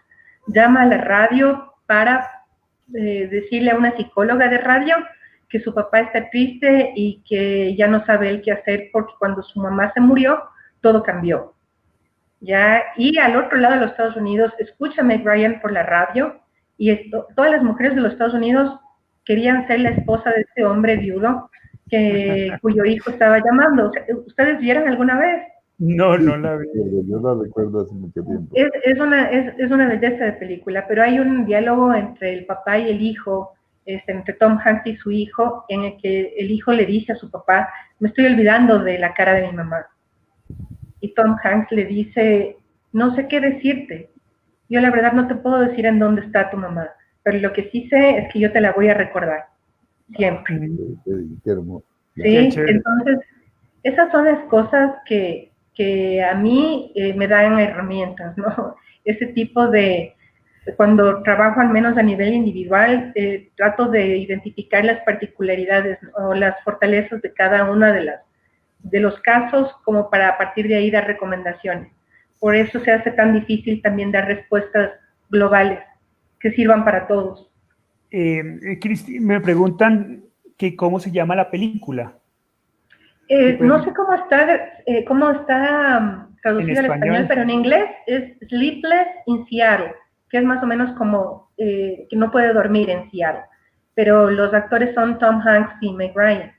[0.47, 2.27] llama a la radio para
[2.93, 4.95] eh, decirle a una psicóloga de radio
[5.49, 9.43] que su papá está triste y que ya no sabe él qué hacer porque cuando
[9.43, 10.41] su mamá se murió,
[10.81, 11.53] todo cambió.
[12.39, 12.83] ¿Ya?
[12.97, 16.39] Y al otro lado de los Estados Unidos, escucha a Meg Ryan por la radio
[16.77, 18.79] y esto, todas las mujeres de los Estados Unidos
[19.25, 21.51] querían ser la esposa de este hombre viudo
[21.91, 23.91] que, cuyo hijo estaba llamando.
[24.25, 25.43] ¿Ustedes vieron alguna vez?
[25.77, 26.67] No, no la vi.
[27.07, 28.55] Yo la recuerdo hace mucho tiempo.
[28.55, 32.45] Es, es una, es, es, una belleza de película, pero hay un diálogo entre el
[32.45, 33.53] papá y el hijo
[33.85, 37.15] este, entre Tom Hanks y su hijo, en el que el hijo le dice a
[37.15, 37.69] su papá,
[37.99, 39.87] me estoy olvidando de la cara de mi mamá.
[40.99, 42.57] Y Tom Hanks le dice,
[42.93, 44.11] no sé qué decirte.
[44.69, 46.89] Yo la verdad no te puedo decir en dónde está tu mamá,
[47.23, 49.47] pero lo que sí sé es que yo te la voy a recordar,
[50.15, 50.59] siempre.
[52.15, 53.19] Sí, entonces,
[53.83, 58.75] esas son las cosas que, que a mí eh, me dan herramientas, ¿no?
[59.05, 60.15] Ese tipo de,
[60.77, 66.61] cuando trabajo al menos a nivel individual, eh, trato de identificar las particularidades o las
[66.63, 68.21] fortalezas de cada una de las
[68.83, 71.91] de los casos como para a partir de ahí dar recomendaciones.
[72.39, 74.91] Por eso se hace tan difícil también dar respuestas
[75.29, 75.79] globales
[76.39, 77.50] que sirvan para todos.
[78.11, 80.23] Eh, eh me preguntan
[80.57, 82.13] que cómo se llama la película.
[83.27, 84.73] Eh, no sé cómo está,
[85.07, 89.93] cómo está um, traducida al español, pero en inglés es Sleepless in Seattle
[90.31, 93.43] que es más o menos como eh, que no puede dormir en Seattle.
[93.93, 96.53] Pero los actores son Tom Hanks y Meg Ryan.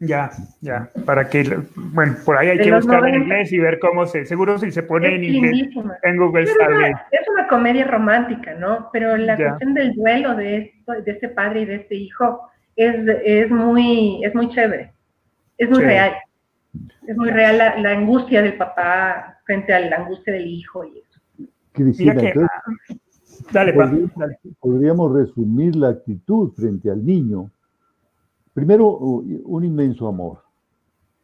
[0.00, 0.30] Ya,
[0.60, 1.42] ya, para que,
[1.74, 4.84] bueno, por ahí hay que buscar en inglés y ver cómo se, seguro si se
[4.84, 5.70] pone en inglés
[6.04, 8.90] en Google es una, es una comedia romántica, ¿no?
[8.92, 10.72] Pero la cuestión del duelo de,
[11.04, 12.94] de este padre y de este hijo es,
[13.24, 14.92] es, muy, es muy chévere,
[15.56, 16.12] es muy real.
[17.06, 20.98] Es muy real la, la, angustia del papá frente a la angustia del hijo y
[20.98, 21.48] eso.
[21.72, 22.14] Cristina,
[23.52, 23.74] Dale,
[24.60, 27.50] podríamos, resumir la actitud frente al niño.
[28.54, 30.38] Primero, un inmenso amor,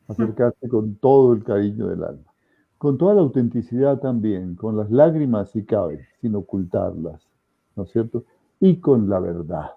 [0.08, 2.32] acercarse con todo el cariño del alma,
[2.78, 7.26] con toda la autenticidad también, con las lágrimas si cabe, sin ocultarlas,
[7.76, 8.24] ¿no es cierto?
[8.60, 9.70] Y con la verdad.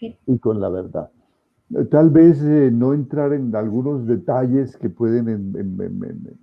[0.00, 1.10] Y con la verdad.
[1.90, 5.28] Tal vez eh, no entrar en algunos detalles que pueden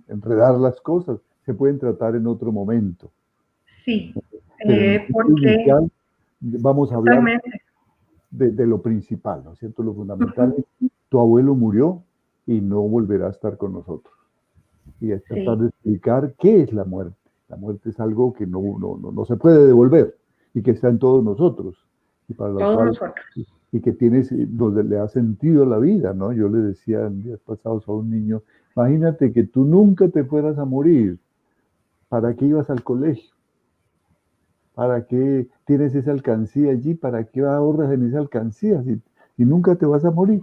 [0.08, 3.10] enredar las cosas, se pueden tratar en otro momento.
[3.84, 4.12] Sí.
[4.66, 5.66] Eh, porque
[6.40, 7.22] vamos a hablar
[8.30, 9.82] de, lo principal, ¿no es cierto?
[9.82, 12.02] Lo fundamental es tu abuelo murió
[12.46, 14.14] y no volverá a estar con nosotros.
[15.00, 17.16] Y es tratar de explicar qué es la muerte.
[17.48, 20.16] La muerte es algo que no, no, no, se puede devolver
[20.54, 21.76] y que está en todos nosotros.
[22.28, 23.14] Y, para todos nosotros.
[23.72, 26.32] y que tienes, donde le ha sentido la vida, ¿no?
[26.32, 28.42] Yo le decía en días pasados a un niño,
[28.76, 31.18] imagínate que tú nunca te fueras a morir.
[32.08, 33.34] ¿Para qué ibas al colegio?
[34.80, 36.94] ¿Para qué tienes esa alcancía allí?
[36.94, 38.98] ¿Para qué ahorras en esa alcancía si,
[39.44, 40.40] nunca te vas a morir?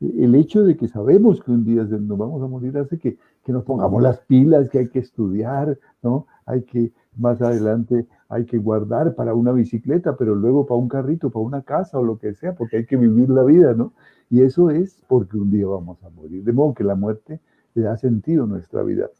[0.00, 3.16] El hecho de que sabemos que un día nos vamos a morir hace que,
[3.46, 6.26] nos pongamos las pilas, que hay que estudiar, ¿no?
[6.46, 11.30] Hay que, más adelante, hay que guardar para una bicicleta, pero luego para un carrito,
[11.30, 13.92] para una casa o lo que sea, porque hay que vivir la vida, ¿no?
[14.30, 16.42] Y eso es porque un día vamos a morir.
[16.42, 17.38] De modo que la muerte
[17.74, 19.10] le da sentido a nuestra vida.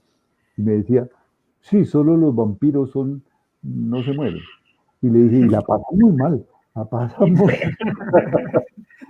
[0.57, 1.09] Y me decía,
[1.61, 3.23] sí, solo los vampiros son
[3.67, 4.41] no se muere.
[5.03, 7.51] Y le dije, y la pasamos muy mal, la pasamos.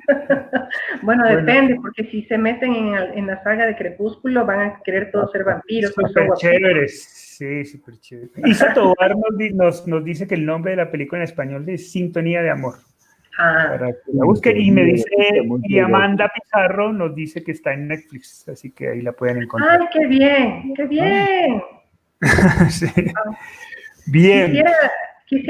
[1.03, 5.33] bueno, depende, porque si se meten en, la saga de Crepúsculo van a querer todos
[5.33, 5.93] ser vampiros.
[5.93, 8.31] Súper chéveres, sí, súper chévere.
[8.45, 9.15] Isa Tobar
[9.55, 12.75] nos, nos, dice que el nombre de la película en español es Sintonía de Amor.
[13.39, 13.67] Ah.
[13.71, 14.57] Para que la busquen.
[14.57, 15.07] Y me dice,
[15.65, 19.81] y Amanda Pizarro nos dice que está en Netflix, así que ahí la pueden encontrar.
[19.81, 20.75] ¡Ay, qué bien!
[20.75, 21.63] ¡Qué bien!
[22.71, 22.87] sí.
[23.15, 23.37] Ah.
[24.07, 24.47] Bien.
[24.47, 24.73] Quisiera,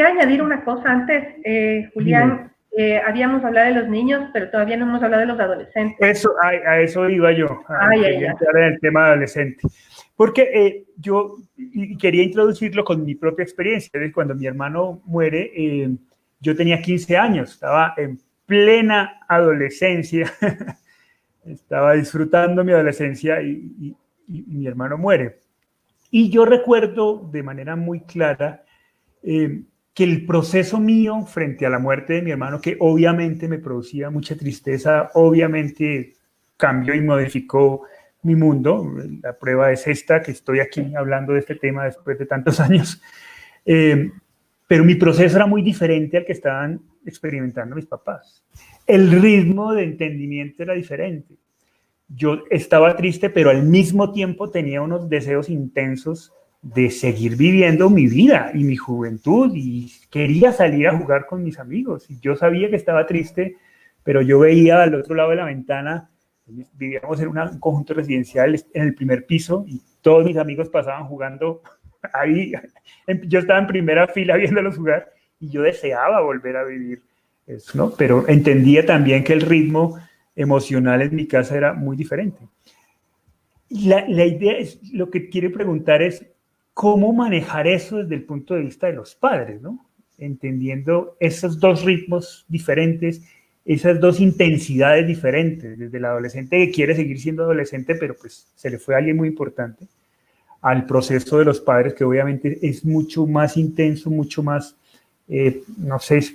[0.05, 2.53] añadir una cosa antes, eh, Julián.
[2.79, 5.97] Eh, habíamos hablado de los niños, pero todavía no hemos hablado de los adolescentes.
[5.99, 9.67] Eso, a, eso iba yo, a entrar en el tema adolescente.
[10.15, 11.37] Porque eh, yo
[11.99, 13.91] quería introducirlo con mi propia experiencia.
[14.13, 15.89] Cuando mi hermano muere, eh,
[16.41, 20.31] yo tenía 15 años, estaba en plena adolescencia,
[21.47, 23.97] estaba disfrutando mi adolescencia y,
[24.29, 25.39] y, mi hermano muere.
[26.11, 28.66] Y yo recuerdo de manera muy clara
[29.97, 34.11] que el proceso mío frente a la muerte de mi hermano, que obviamente me producía
[34.11, 36.13] mucha tristeza, obviamente
[36.57, 37.83] cambió y modificó
[38.23, 38.93] mi mundo.
[39.23, 43.01] La prueba es esta, que estoy aquí hablando de este tema después de tantos años.
[43.65, 44.11] Eh,
[44.67, 48.45] pero mi proceso era muy diferente al que estaban experimentando mis papás.
[48.87, 51.37] El ritmo de entendimiento era diferente.
[52.09, 56.33] Yo estaba triste, pero al mismo tiempo tenía unos deseos intensos
[56.63, 61.59] de seguir viviendo mi vida y mi juventud y quería salir a jugar con mis
[61.59, 62.11] amigos.
[62.11, 63.57] Y yo sabía que estaba triste,
[64.03, 66.11] pero yo veía al otro lado de la ventana,
[66.75, 71.63] vivíamos en un conjunto residencial en el primer piso y todos mis amigos pasaban jugando
[72.13, 72.53] ahí.
[73.27, 77.03] Yo estaba en primera fila viéndolos jugar y yo deseaba volver a vivir
[77.47, 77.91] eso, ¿no?
[77.97, 79.99] Pero entendía también que el ritmo
[80.35, 82.41] emocional en mi casa era muy diferente.
[83.69, 86.25] La, la idea es, lo que quiero preguntar es,
[86.77, 89.87] cómo manejar eso desde el punto de vista de los padres, ¿no?
[90.19, 93.23] Entendiendo esos dos ritmos diferentes,
[93.65, 98.69] esas dos intensidades diferentes, desde el adolescente que quiere seguir siendo adolescente, pero pues se
[98.69, 99.87] le fue alguien muy importante,
[100.61, 104.77] al proceso de los padres que obviamente es mucho más intenso, mucho más,
[105.29, 106.35] eh, no sé, es,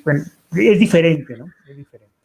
[0.80, 1.46] diferente, ¿no?
[1.70, 2.16] Es diferente.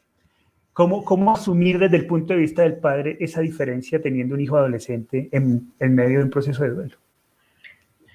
[0.72, 4.56] ¿Cómo, ¿Cómo, asumir desde el punto de vista del padre esa diferencia teniendo un hijo
[4.56, 6.96] adolescente en, en medio de un proceso de duelo?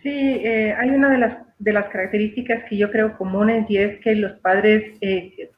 [0.03, 3.99] Sí, eh, hay una de las, de las características que yo creo comunes y es
[3.99, 5.51] que los padres eh,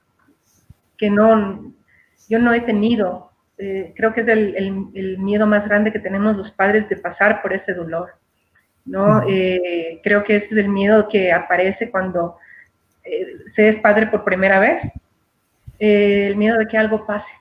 [0.98, 1.74] que no,
[2.28, 6.36] yo no he tenido, eh, creo que es el, el, miedo más grande que tenemos
[6.36, 8.16] los padres de pasar por ese dolor,
[8.86, 9.22] ¿no?
[10.04, 12.38] creo que ese es el miedo que aparece cuando
[13.56, 14.84] se es padre por primera vez,
[15.80, 17.32] el miedo de que algo pase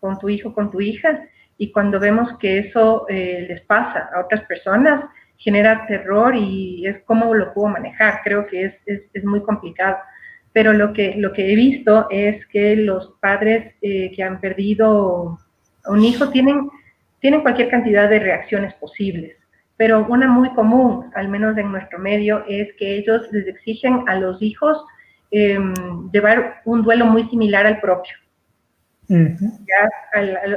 [0.00, 1.24] con tu hijo, con tu hija,
[1.58, 5.04] y cuando vemos que eso les pasa a otras personas,
[5.38, 8.20] genera terror y es cómo lo puedo manejar.
[8.22, 9.96] Creo que es, es, es muy complicado.
[10.52, 15.38] Pero lo que, lo que he visto es que los padres eh, que han perdido
[15.84, 16.68] a un hijo tienen,
[17.20, 19.36] tienen cualquier cantidad de reacciones posibles.
[19.76, 24.16] Pero una muy común, al menos en nuestro medio, es que ellos les exigen a
[24.16, 24.84] los hijos
[25.30, 25.72] em,
[26.10, 28.14] llevar un duelo muy similar al propio.
[29.08, 29.88] ya,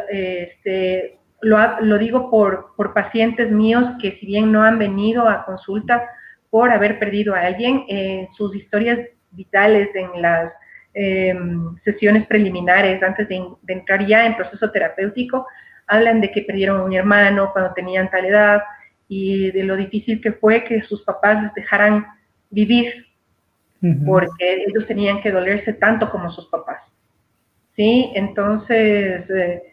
[0.10, 6.08] este, lo, digo por, por, pacientes míos que si bien no han venido a consulta
[6.50, 9.00] por haber perdido a alguien, eh, sus historias
[9.32, 10.52] vitales en las
[10.94, 15.48] em, sesiones preliminares, antes de, entrar ya en proceso terapéutico,
[15.88, 18.62] hablan de que perdieron a un hermano cuando tenían tal edad
[19.08, 22.06] y de lo difícil que fue que sus papás les dejaran
[22.50, 23.08] vivir,
[24.06, 26.82] porque ellos tenían que dolerse tanto como sus papás.
[27.76, 28.12] ¿Sí?
[28.14, 29.64] Entonces, eh,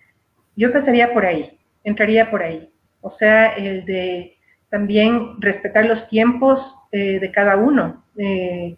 [0.57, 2.71] yo pasaría por ahí entraría por ahí.
[3.01, 4.37] O sea, el de
[4.71, 6.61] también respetar los tiempos
[6.93, 8.05] eh, de cada uno.
[8.17, 8.77] Eh,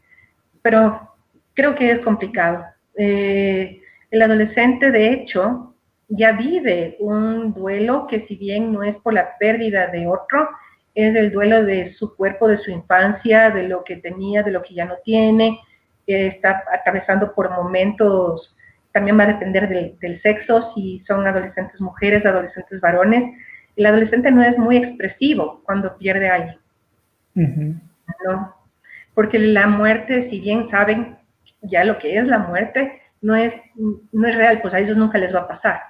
[0.63, 1.15] pero
[1.55, 2.65] creo que es complicado.
[2.97, 3.81] Eh,
[4.11, 5.75] el adolescente, de hecho,
[6.09, 10.49] ya vive un duelo que si bien no es por la pérdida de otro,
[10.95, 14.63] es el duelo de su cuerpo, de su infancia, de lo que tenía, de lo
[14.63, 15.61] que ya no tiene,
[16.07, 18.55] está atravesando por momentos
[18.93, 23.35] también va a depender del, sexo, si son adolescentes mujeres, adolescentes varones.
[23.77, 26.59] El adolescente no es muy expresivo cuando pierde a alguien.
[27.35, 28.55] ¿no?
[29.15, 31.17] Porque la muerte, si bien saben
[31.63, 35.19] ya lo que es la muerte, no es, no es real, pues a ellos nunca
[35.19, 35.81] les va a pasar.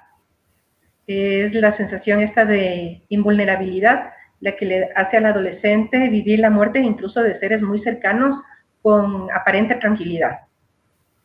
[1.07, 6.79] Es la sensación esta de invulnerabilidad la que le hace al adolescente vivir la muerte
[6.79, 8.39] incluso de seres muy cercanos
[8.81, 10.39] con aparente tranquilidad.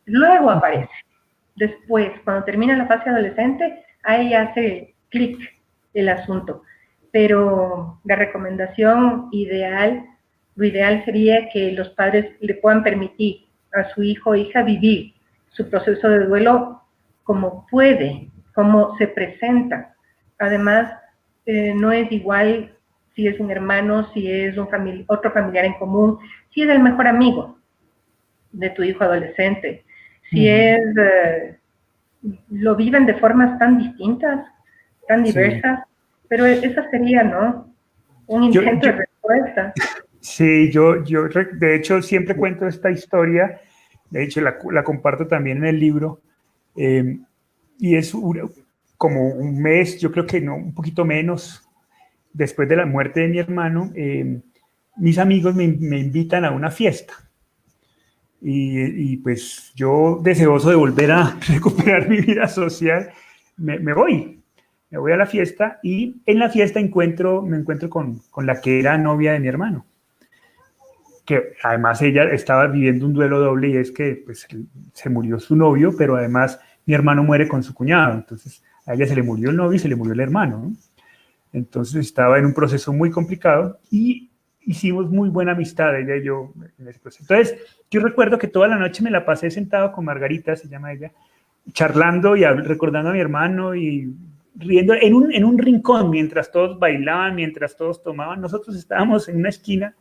[0.05, 0.91] Luego aparece
[1.57, 5.39] Después, cuando termina la fase adolescente, ahí hace clic
[5.95, 6.63] el asunto.
[7.11, 10.05] Pero la recomendación ideal,
[10.55, 15.15] lo ideal sería que los padres le puedan permitir a su hijo o hija vivir
[15.49, 16.83] su proceso de duelo
[17.25, 19.95] como puede, como se presenta.
[20.39, 20.93] Además,
[21.47, 22.77] eh, no es igual
[23.15, 26.19] si es un hermano, si es otro familiar en común,
[26.53, 27.59] si es el mejor amigo
[28.53, 29.86] de tu hijo adolescente,
[30.31, 31.59] si es, eh,
[32.51, 34.47] lo viven de formas tan distintas,
[35.07, 35.81] tan diversas,
[36.29, 37.73] pero esa sería, ¿no?
[38.27, 39.73] Un intento de respuesta.
[40.21, 43.61] Sí, yo, yo de hecho siempre cuento esta historia,
[44.11, 46.21] de hecho la, la comparto también en el libro,
[46.77, 47.19] eh,
[47.79, 48.13] y es
[48.97, 51.63] como un mes, yo creo que no, un poquito menos,
[52.33, 54.41] después de la muerte de mi hermano, eh,
[54.97, 57.15] mis amigos me, me, invitan a una fiesta.
[58.41, 63.11] Y, pues yo, deseoso de volver a recuperar mi vida social,
[63.57, 64.41] me, me voy.
[64.91, 68.61] Me voy a la fiesta y en la fiesta encuentro, me encuentro con, con la
[68.61, 69.85] que era novia de mi hermano
[71.27, 74.47] que además ella estaba viviendo un duelo doble y es que pues,
[74.93, 79.07] se murió su novio, pero además mi hermano muere con su cuñado, entonces a ella
[79.07, 80.73] se le murió el novio y se le murió el hermano.
[81.53, 84.31] Entonces estaba en un proceso muy complicado y
[84.67, 87.25] hicimos muy buena amistad, ella y yo, en ese proceso.
[87.33, 90.93] Entonces, yo recuerdo que toda la noche me la pasé sentado con Margarita, se llama
[90.93, 91.13] ella,
[91.73, 94.13] charlando y recordando a mi hermano y
[94.57, 98.41] riendo en un, en un rincón mientras todos bailaban, mientras todos tomaban.
[98.41, 99.95] Nosotros estábamos en una esquina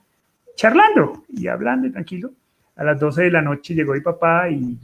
[0.55, 2.32] charlando y hablando y tranquilo.
[2.76, 4.78] A las 12 de la noche llegó mi papá y,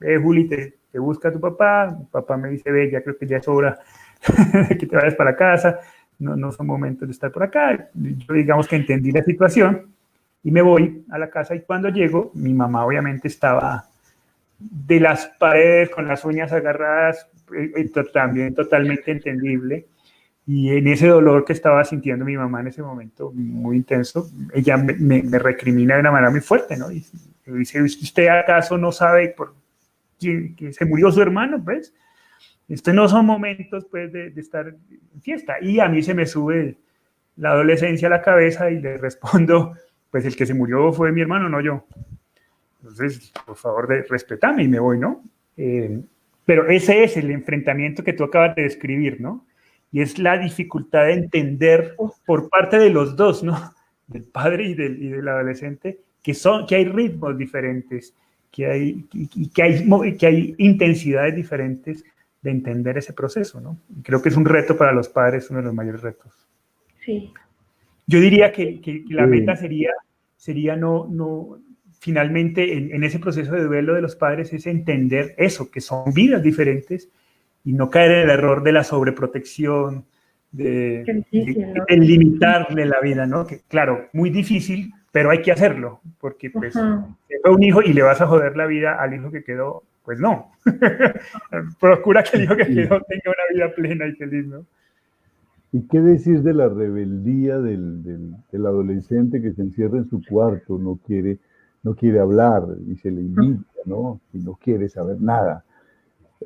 [0.00, 1.96] eh, Juli, te, te busca tu papá.
[1.98, 3.78] Mi papá me dice, ve, ya creo que ya es hora
[4.68, 5.80] que te vayas para casa.
[6.18, 7.90] No, no son momentos de estar por acá.
[7.94, 9.94] Yo digamos que entendí la situación
[10.42, 13.88] y me voy a la casa y cuando llego, mi mamá obviamente estaba
[14.58, 19.86] de las paredes con las uñas agarradas, eh, eh, también totalmente entendible.
[20.46, 24.76] Y en ese dolor que estaba sintiendo mi mamá en ese momento, muy intenso, ella
[24.76, 26.92] me, me, recrimina de una manera muy fuerte, ¿no?
[26.92, 27.04] Y
[27.46, 29.54] dice, ¿usted acaso no sabe por
[30.18, 31.62] que se murió su hermano?
[31.64, 31.94] Pues,
[32.68, 35.56] estos no son momentos, pues, de, de, estar en fiesta.
[35.60, 36.76] Y a mí se me sube
[37.36, 39.74] la adolescencia a la cabeza y le respondo,
[40.10, 41.86] pues, el que se murió fue mi hermano, no yo.
[42.82, 45.22] Entonces, por favor, de, respetame y me voy, ¿no?
[45.56, 46.00] Eh,
[46.44, 49.46] pero ese es el enfrentamiento que tú acabas de describir, ¿no?
[49.94, 51.94] y es la dificultad de entender
[52.26, 53.56] por parte de los dos, ¿no?
[54.08, 58.12] Del padre y del, y del adolescente, que, son, que hay ritmos diferentes,
[58.50, 59.04] que hay,
[59.54, 62.04] que hay, que hay intensidades diferentes
[62.44, 63.78] de entender ese proceso, ¿no?
[63.88, 66.46] Y creo que es un reto para los padres, uno de los mayores retos.
[67.02, 67.32] Sí.
[68.06, 69.90] Yo diría que, que, que la meta sería,
[70.36, 71.58] sería no, no,
[72.00, 76.12] finalmente en, en, ese proceso de duelo de los padres es entender eso, que son
[76.12, 77.08] vidas diferentes
[77.64, 80.04] y no caer en el error de la sobreprotección,
[80.52, 81.84] de, difícil, ¿no?
[81.88, 83.46] de, de limitarle la vida, ¿no?
[83.46, 87.16] Que claro, muy difícil, pero hay que hacerlo, porque pues uh -huh.
[87.42, 90.20] fue un hijo y le vas a joder la vida al hijo que quedó, pues
[90.20, 90.52] no.
[91.80, 94.66] Procura que el hijo que quedó tenga una vida plena y feliz, ¿no?
[95.72, 100.22] ¿Y qué decir de la rebeldía del, del, del, adolescente que se encierra en su
[100.22, 101.38] cuarto, no quiere,
[101.82, 104.20] no quiere hablar y se le invita, ¿no?
[104.32, 105.64] Y no quiere saber nada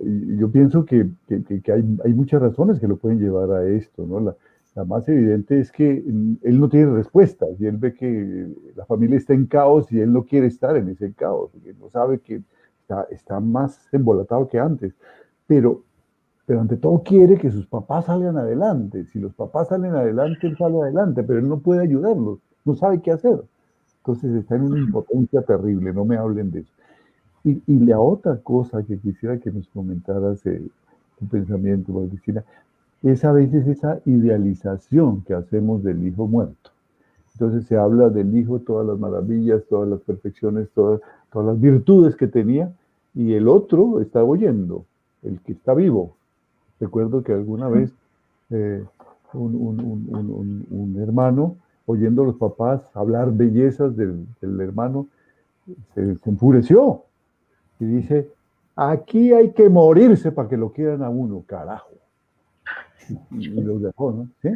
[0.01, 4.07] yo pienso que, que, que hay, hay, muchas razones que lo pueden llevar a esto,
[4.07, 4.21] ¿no?
[4.21, 4.37] La,
[4.75, 9.17] la, más evidente es que él no tiene respuestas y él ve que la familia
[9.17, 12.43] está en caos y él no quiere estar en ese caos, porque no sabe que
[12.89, 14.95] está, está más embolatado que antes.
[15.47, 15.83] Pero,
[16.47, 19.05] pero ante todo quiere que sus papás salgan adelante.
[19.13, 23.01] Si los papás salen adelante, él sale adelante, pero él no puede ayudarlos, no sabe
[23.03, 23.43] qué hacer.
[23.99, 26.73] Entonces está en una impotencia terrible, no me hablen de eso.
[27.45, 30.63] Y, y, la otra cosa que quisiera que nos comentaras eh,
[31.19, 32.43] tu pensamiento, Cristina,
[33.03, 36.71] es a veces esa idealización que hacemos del hijo muerto.
[37.35, 41.01] Entonces se habla del hijo, todas las maravillas, todas las perfecciones, todas,
[41.33, 42.73] todas las virtudes que tenía,
[43.15, 44.85] y el otro está oyendo,
[45.23, 46.17] el que está vivo.
[46.81, 47.93] Recuerdo que alguna vez
[48.51, 48.85] eh,
[49.33, 51.57] un, un, un, un, hermano,
[51.87, 55.09] oyendo a los papás hablar bellezas del, del hermano,
[55.95, 57.03] se, se enfureció
[57.81, 58.31] y dice,
[58.77, 61.91] aquí hay que morirse para que lo quieran a uno, carajo.
[63.31, 64.29] Y, y los dejó, ¿no?
[64.43, 64.51] ¿Sí?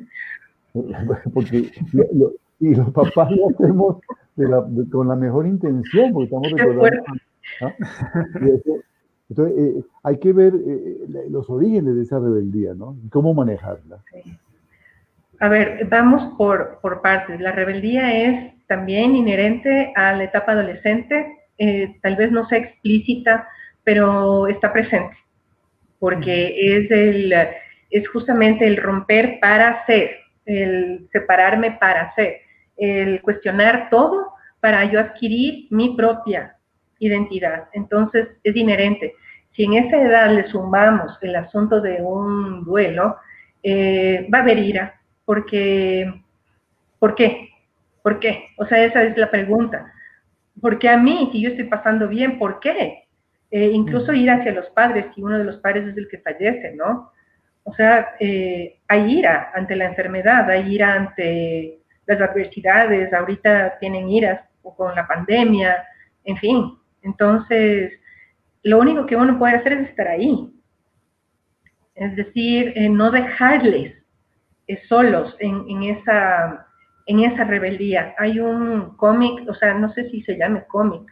[1.35, 2.33] Porque lo,
[2.63, 3.97] y los papás lo hacemos
[4.37, 7.03] de la, de, con la mejor intención, porque estamos recordando.
[7.61, 7.75] ¿ah?
[9.29, 12.97] Entonces, eh, hay que ver eh, los orígenes de esa rebeldía, ¿no?
[13.05, 13.99] Y cómo manejarla.
[14.13, 14.39] Sí.
[15.41, 17.41] A ver, vamos por, por partes.
[17.41, 23.49] La rebeldía es también inherente a la etapa adolescente, eh, tal vez no sea explícita,
[23.83, 25.17] pero está presente,
[25.99, 27.35] porque es, el,
[27.91, 30.11] es justamente el romper para ser,
[30.47, 32.37] el separarme para ser,
[32.77, 36.57] el cuestionar todo para yo adquirir mi propia
[36.99, 37.69] identidad.
[37.73, 39.15] Entonces, es inherente.
[39.53, 43.17] Si en esa edad le sumamos el asunto de un duelo,
[43.63, 46.13] eh, va a haber ira, porque,
[46.99, 47.51] ¿por qué?
[48.03, 48.49] ¿Por qué?
[48.57, 49.93] O sea, esa es la pregunta.
[50.61, 53.05] Porque a mí, si yo estoy pasando bien, ¿por qué?
[53.51, 56.75] Eh, incluso ir hacia los padres, si uno de los padres es el que fallece,
[56.75, 57.13] ¿no?
[57.65, 64.09] O sea, eh, hay ira ante la enfermedad, hay ira ante las adversidades, ahorita tienen
[64.09, 64.41] iras
[64.77, 65.85] con la pandemia,
[66.25, 66.79] en fin.
[67.03, 67.93] Entonces,
[68.63, 70.53] lo único que uno puede hacer es estar ahí.
[71.95, 74.03] Es decir, eh, no dejarles
[74.89, 76.67] solos en, en, esa,
[77.07, 78.15] en esa rebeldía.
[78.19, 81.03] Hay un cómic, o sea, no sé si se llame cómic,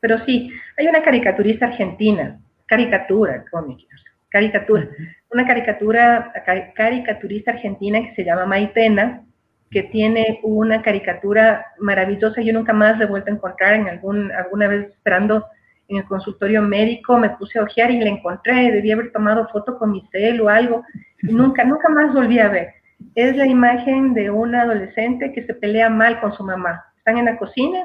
[0.00, 3.86] pero sí, hay una caricaturista argentina, caricatura, cómic,
[4.28, 4.88] caricatura,
[5.30, 6.32] una caricatura,
[6.74, 9.24] caricaturista argentina que se llama Maitena,
[9.70, 14.68] que tiene una caricatura maravillosa, yo nunca más he vuelto a encontrar en algún, alguna
[14.68, 15.44] vez esperando
[15.88, 19.78] en el consultorio médico, me puse a ojear y la encontré, debía haber tomado foto
[19.78, 20.84] con mi cel o algo,
[21.22, 22.74] y nunca, nunca más volví a ver.
[23.14, 26.84] Es la imagen de una adolescente que se pelea mal con su mamá.
[26.98, 27.78] Están en la cocina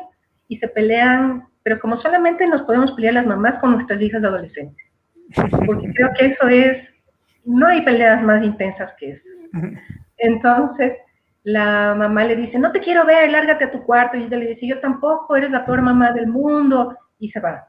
[0.47, 4.86] y se pelean, pero como solamente nos podemos pelear las mamás con nuestras hijas adolescentes.
[5.65, 6.88] Porque creo que eso es,
[7.45, 9.23] no hay peleas más intensas que eso.
[10.17, 10.93] Entonces,
[11.44, 14.18] la mamá le dice, no te quiero ver, lárgate a tu cuarto.
[14.18, 16.98] Y ella le dice, yo tampoco, eres la peor mamá del mundo.
[17.20, 17.68] Y se va.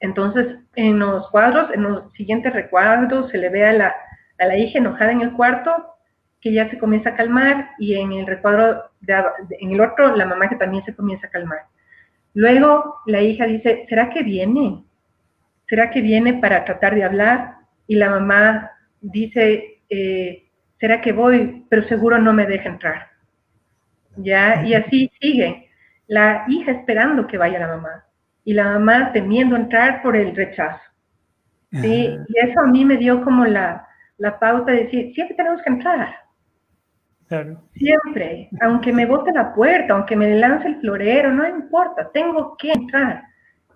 [0.00, 3.94] Entonces, en los cuadros, en los siguientes recuadros, se le ve a la,
[4.38, 5.70] a la hija enojada en el cuarto,
[6.40, 10.48] que ya se comienza a calmar, y en el recuadro, en el otro, la mamá
[10.48, 11.66] que también se comienza a calmar.
[12.34, 14.82] Luego, la hija dice, ¿será que viene?
[15.68, 17.56] ¿Será que viene para tratar de hablar?
[17.86, 20.48] Y la mamá dice, eh,
[20.82, 21.64] ¿será que voy?
[21.68, 23.06] Pero seguro no me deja entrar.
[24.16, 24.66] ¿Ya?
[24.66, 25.70] Y así sigue.
[26.08, 28.04] La hija esperando que vaya la mamá
[28.44, 30.82] y la mamá temiendo entrar por el rechazo.
[31.70, 32.18] ¿sí?
[32.26, 33.86] Y eso a mí me dio como la,
[34.18, 36.16] la pauta de decir, siempre tenemos que entrar.
[37.28, 37.62] Claro.
[37.74, 42.72] Siempre, aunque me bote la puerta, aunque me lance el florero, no importa, tengo que
[42.72, 43.22] entrar,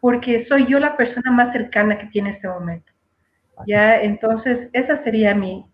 [0.01, 2.91] porque soy yo la persona más cercana que tiene este momento.
[3.65, 5.65] Ya, entonces, esa sería mi...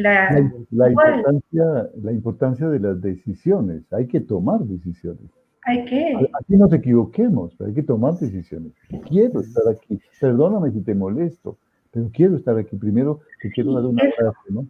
[0.00, 0.30] La,
[0.70, 5.30] la, importancia, la importancia de las decisiones, hay que tomar decisiones.
[5.64, 6.14] Hay que.
[6.40, 8.72] Aquí nos equivoquemos, pero hay que tomar decisiones.
[9.08, 10.00] Quiero estar aquí.
[10.20, 11.58] Perdóname si te molesto,
[11.90, 12.76] pero quiero estar aquí.
[12.76, 14.66] Primero te quiero dar una frase, ¿no?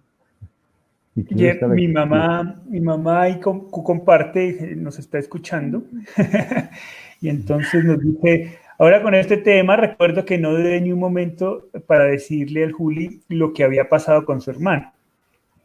[1.15, 5.83] mi mamá, mi mamá ahí comparte, nos está escuchando,
[7.21, 11.69] y entonces nos dice, ahora con este tema recuerdo que no debe ni un momento
[11.87, 14.93] para decirle al Juli lo que había pasado con su hermano,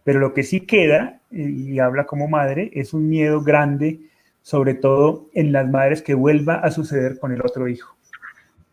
[0.06, 4.00] pero lo que sí queda, y habla como madre, es un miedo grande
[4.44, 7.98] sobre todo en las madres que vuelva a suceder con el otro hijo.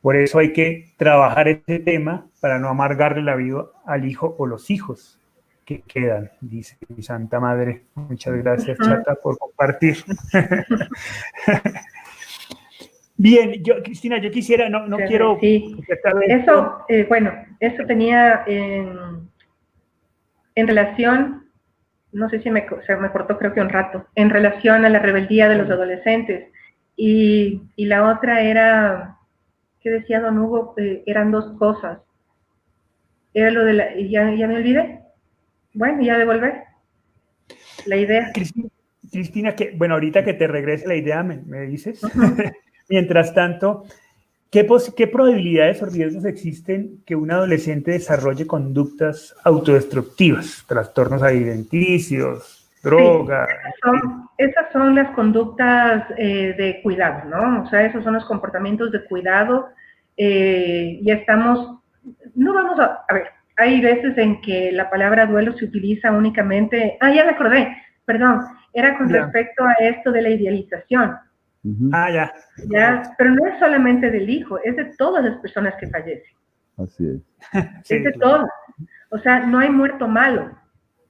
[0.03, 4.47] Por eso hay que trabajar este tema para no amargarle la vida al hijo o
[4.47, 5.19] los hijos
[5.65, 7.85] que quedan, dice mi Santa Madre.
[7.95, 10.05] Muchas gracias, Chata, por compartir.
[13.17, 15.39] Bien, yo, Cristina, yo quisiera, no, no quiero...
[15.41, 15.75] Sí.
[16.29, 19.31] Eso, eh, bueno, eso tenía en,
[20.55, 21.43] en relación
[22.13, 24.99] no sé si me, se me cortó creo que un rato, en relación a la
[24.99, 26.51] rebeldía de los adolescentes.
[26.95, 29.17] Y, y la otra era,
[29.81, 30.75] ¿qué decía don Hugo?
[30.77, 32.01] Eh, eran dos cosas.
[33.33, 35.01] Era lo de la, ya, ya me olvidé.
[35.73, 36.65] Bueno, ya devolver
[37.87, 38.31] la idea.
[39.11, 42.03] Cristina, que, bueno, ahorita que te regrese la idea, me, me dices.
[42.91, 43.85] Mientras tanto,
[44.53, 44.65] ¿Qué,
[45.07, 53.49] probabilidades o riesgos existen que un adolescente desarrolle conductas autodestructivas, trastornos alimenticios, drogas?
[54.37, 57.63] esas, son, las conductas eh, de cuidado, ¿no?
[57.63, 59.71] O sea, esos son los comportamientos de cuidado.
[60.19, 61.79] Eh, ya estamos,
[62.35, 66.99] no vamos a, a ver, hay veces en que la palabra duelo se utiliza únicamente,
[67.01, 67.75] ah, ya me acordé,
[68.05, 68.43] perdón,
[68.75, 71.17] era con respecto a esto de la idealización.
[71.93, 72.33] Ah, ya.
[72.69, 76.37] Ya, pero no es solamente del hijo, es de todas las personas que fallecen.
[76.77, 77.21] Así es.
[77.89, 78.49] es de todas.
[79.11, 80.51] O sea, no hay muerto malo.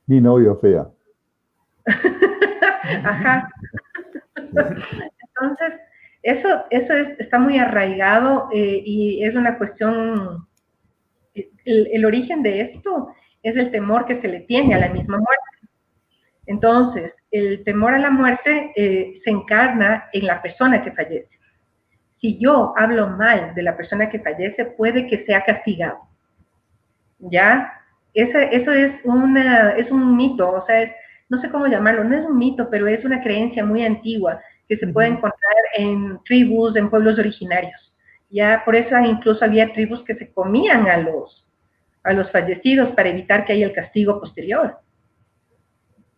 [0.06, 0.86] Ni novio fea.
[3.04, 3.48] Ajá.
[4.36, 5.80] Entonces,
[6.22, 10.46] eso, eso está muy arraigado eh, y es una cuestión,
[11.34, 15.16] el, el, origen de esto es el temor que se le tiene a la misma
[15.16, 15.42] muerte.
[16.46, 21.30] Entonces, el temor a la muerte eh, se encarna en la persona que fallece.
[22.20, 25.98] Si yo hablo mal de la persona que fallece, puede que sea castigado.
[27.18, 27.72] ¿Ya?
[28.14, 30.94] eso es, una, es un mito, o sea,
[31.30, 34.76] no sé cómo llamarlo, no es un mito, pero es una creencia muy antigua que
[34.76, 37.90] se puede encontrar en tribus, en pueblos originarios.
[38.28, 41.46] Ya por eso incluso había tribus que se comían a los,
[42.02, 44.78] a los fallecidos para evitar que haya el castigo posterior.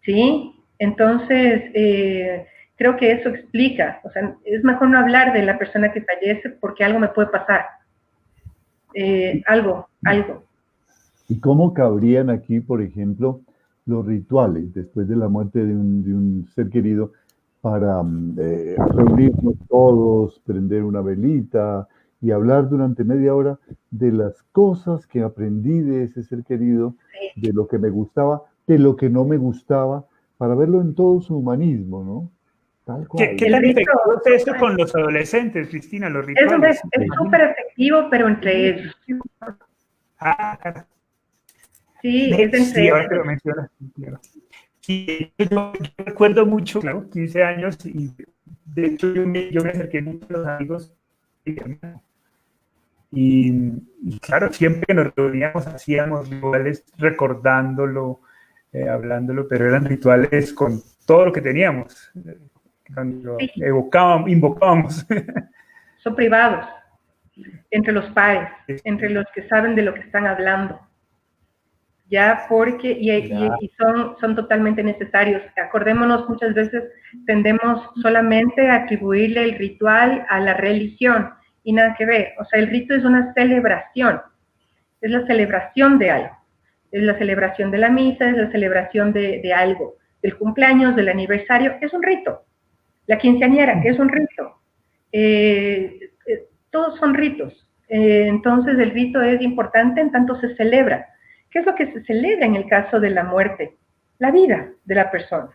[0.02, 0.63] ¿Sí?
[0.78, 2.46] Entonces, eh,
[2.76, 6.50] creo que eso explica, o sea, es mejor no hablar de la persona que fallece
[6.50, 7.66] porque algo me puede pasar.
[8.94, 10.44] Eh, algo, algo.
[11.28, 13.40] ¿Y cómo cabrían aquí, por ejemplo,
[13.86, 17.12] los rituales después de la muerte de un, de un ser querido
[17.60, 21.88] para mm, eh, reunirnos todos, prender una velita
[22.20, 23.58] y hablar durante media hora
[23.90, 26.94] de las cosas que aprendí de ese ser querido,
[27.36, 30.04] de lo que me gustaba, de lo que no me gustaba,
[30.38, 32.30] para verlo en todo su humanismo, ¿no?
[33.16, 36.80] ¿Qué, qué tan efectivo es eso con los adolescentes, Cristina, los rituales?
[36.92, 38.94] Es súper efectivo, pero entre ellos.
[40.18, 40.84] Ah,
[42.02, 43.70] sí, es entre sí, ahora que lo mencionas,
[44.80, 48.10] Sí, yo, recuerdo mucho, claro, 15 años, y
[48.66, 50.92] de hecho yo me, yo me acerqué mucho a los amigos
[51.46, 53.52] y,
[54.02, 58.20] y, claro, siempre nos reuníamos, hacíamos rituales recordándolo,
[58.74, 62.10] eh, hablándolo, pero eran rituales con todo lo que teníamos,
[62.92, 65.06] cuando evocábamos, invocábamos.
[66.02, 66.66] Son privados,
[67.70, 68.50] entre los padres,
[68.82, 70.80] entre los que saben de lo que están hablando.
[72.10, 75.40] Ya, porque, y, y, son, son totalmente necesarios.
[75.56, 76.82] Acordémonos, muchas veces
[77.26, 81.30] tendemos solamente a atribuirle el ritual a la religión
[81.62, 82.34] y nada que ver.
[82.38, 84.20] O sea, el rito es una celebración,
[85.00, 86.43] es la celebración de algo
[86.94, 91.74] es la celebración de la misa, es la celebración de, algo, del cumpleaños, del aniversario,
[91.80, 92.44] es un rito.
[93.08, 94.60] La quinceañera, que es un rito.
[95.10, 97.52] Eh, eh, todos son ritos.
[97.88, 101.08] Eh, entonces el rito es importante en tanto se celebra.
[101.50, 103.76] ¿Qué es lo que se celebra en el caso de la muerte?
[104.20, 105.50] La vida de la persona.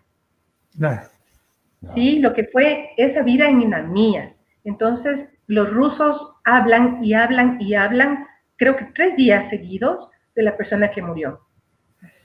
[1.96, 4.34] Sí, lo que fue esa vida en la mía.
[4.66, 8.28] Entonces los rusos hablan y hablan y hablan,
[8.58, 11.42] creo que tres días seguidos, de la persona que murió,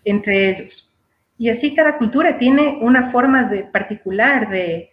[0.05, 0.91] entre ellos.
[1.37, 4.91] Y así cada cultura tiene una forma de, particular de,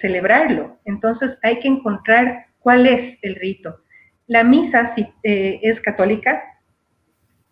[0.00, 0.78] celebrarlo.
[0.84, 3.80] Entonces hay que encontrar cuál es el rito.
[4.28, 6.42] La misa si, eh, es católica,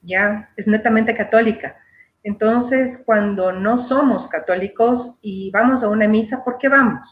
[0.03, 1.77] ya, es netamente católica.
[2.23, 7.03] Entonces, cuando no somos católicos y vamos a una misa, ¿por qué vamos?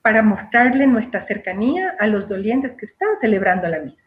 [0.00, 4.03] Para mostrarle nuestra cercanía a los dolientes que están celebrando la misa.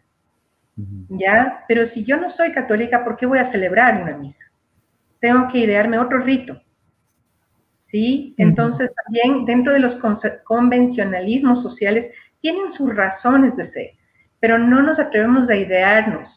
[1.09, 1.63] ¿Ya?
[1.67, 4.37] Pero si yo no soy católica, ¿por qué voy a celebrar una misa?
[5.19, 6.61] Tengo que idearme otro rito,
[7.91, 8.35] ¿sí?
[8.37, 9.95] Entonces también dentro de los
[10.43, 13.91] convencionalismos sociales tienen sus razones de ser,
[14.39, 16.29] pero no nos atrevemos a idearnos.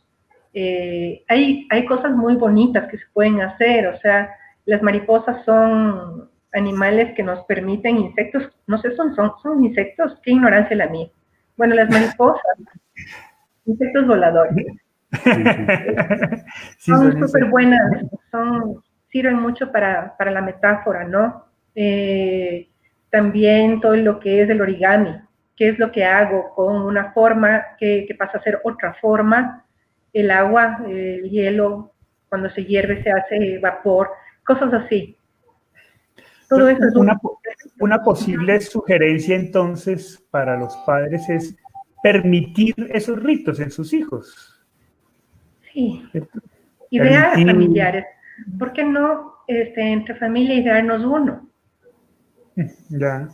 [0.55, 4.31] Eh, hay, hay cosas muy bonitas que se pueden hacer, o sea,
[4.65, 10.33] las mariposas son animales que nos permiten insectos, no sé, son, son, son insectos, qué
[10.33, 11.09] ignorancia la mía.
[11.57, 12.43] Bueno, las mariposas
[13.67, 14.67] insectos voladores.
[16.79, 17.81] son súper buenas,
[18.31, 21.45] son, sirven mucho para, la metáfora, ¿no?
[21.75, 22.69] Eh,
[23.11, 25.17] también todo lo que es el origami,
[25.57, 29.65] qué es lo que hago con una forma que, pasa a ser otra forma,
[30.13, 31.93] el agua, el hielo,
[32.29, 34.11] cuando se hierve se hace vapor,
[34.45, 35.17] cosas así.
[36.49, 37.19] Todo eso es una,
[37.81, 41.57] una posible sugerencia entonces para los padres es
[42.03, 44.61] permitir esos ritos en sus hijos.
[45.73, 46.03] Sí.
[46.91, 48.05] Ideas familiares.
[48.59, 51.49] ¿Por qué no este, entre familia idearnos uno?
[52.89, 53.29] Ya.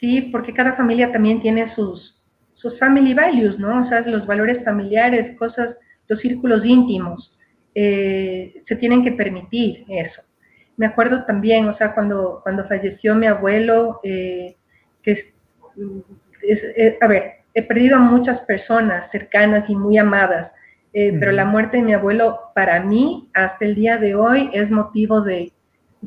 [0.00, 2.20] Sí, porque cada familia también tiene sus,
[2.54, 3.84] sus family values, ¿no?
[3.84, 5.76] O sea, los valores familiares, cosas,
[6.08, 7.32] los círculos íntimos.
[7.74, 10.22] Eh, se tienen que permitir eso.
[10.76, 14.56] Me acuerdo también, o sea, cuando, cuando falleció mi abuelo, eh,
[15.02, 15.32] que
[16.42, 20.52] es, a ver, he perdido a muchas personas cercanas y muy amadas,
[20.92, 24.70] eh, pero la muerte de mi abuelo para mí hasta el día de hoy es
[24.70, 25.52] motivo de,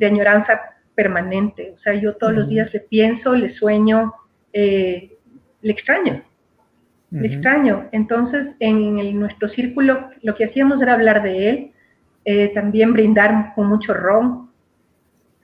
[0.00, 0.60] añoranza
[0.94, 1.74] permanente.
[1.76, 4.14] O sea, yo todos los días le pienso, le sueño,
[4.52, 5.10] eh,
[5.60, 6.22] le extraño.
[7.10, 7.88] Le extraño.
[7.90, 11.72] Entonces, en nuestro círculo lo que hacíamos era hablar de él,
[12.24, 14.50] eh, también brindar con mucho ron,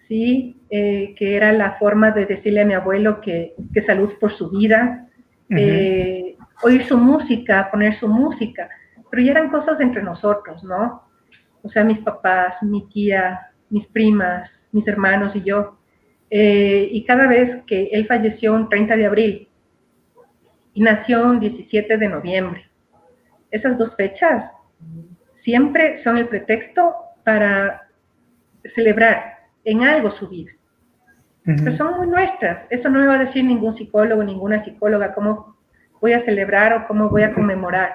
[0.06, 0.52] ¿sí?
[0.70, 5.05] que era la forma de decirle a mi abuelo que, que salud por su vida,
[5.50, 8.68] eh, oír su música, poner su música,
[9.10, 11.02] pero ya eran cosas entre nosotros, ¿no?
[11.62, 15.78] O sea, mis papás, mi tía, mis primas, mis hermanos y yo.
[16.30, 19.48] Eh, y cada vez que él falleció un 30 de abril
[20.74, 22.68] y nació un 17 de noviembre,
[23.50, 24.50] esas dos fechas
[25.44, 26.94] siempre son el pretexto
[27.24, 27.88] para
[28.74, 30.52] celebrar en algo su vida.
[31.46, 32.66] Pero son muy nuestras.
[32.70, 35.56] Eso no me va a decir ningún psicólogo, ninguna psicóloga, cómo
[36.00, 37.90] voy a celebrar o cómo voy a conmemorar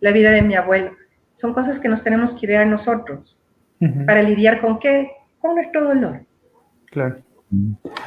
[0.00, 0.90] la vida de mi abuelo.
[1.40, 3.36] Son cosas que nos tenemos que idear nosotros
[4.06, 5.10] para lidiar con qué?
[5.40, 6.20] Con nuestro dolor.
[6.90, 7.16] Claro.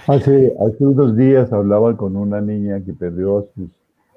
[0.08, 3.70] Hace, hace unos días hablaba con una niña que perdió a sus,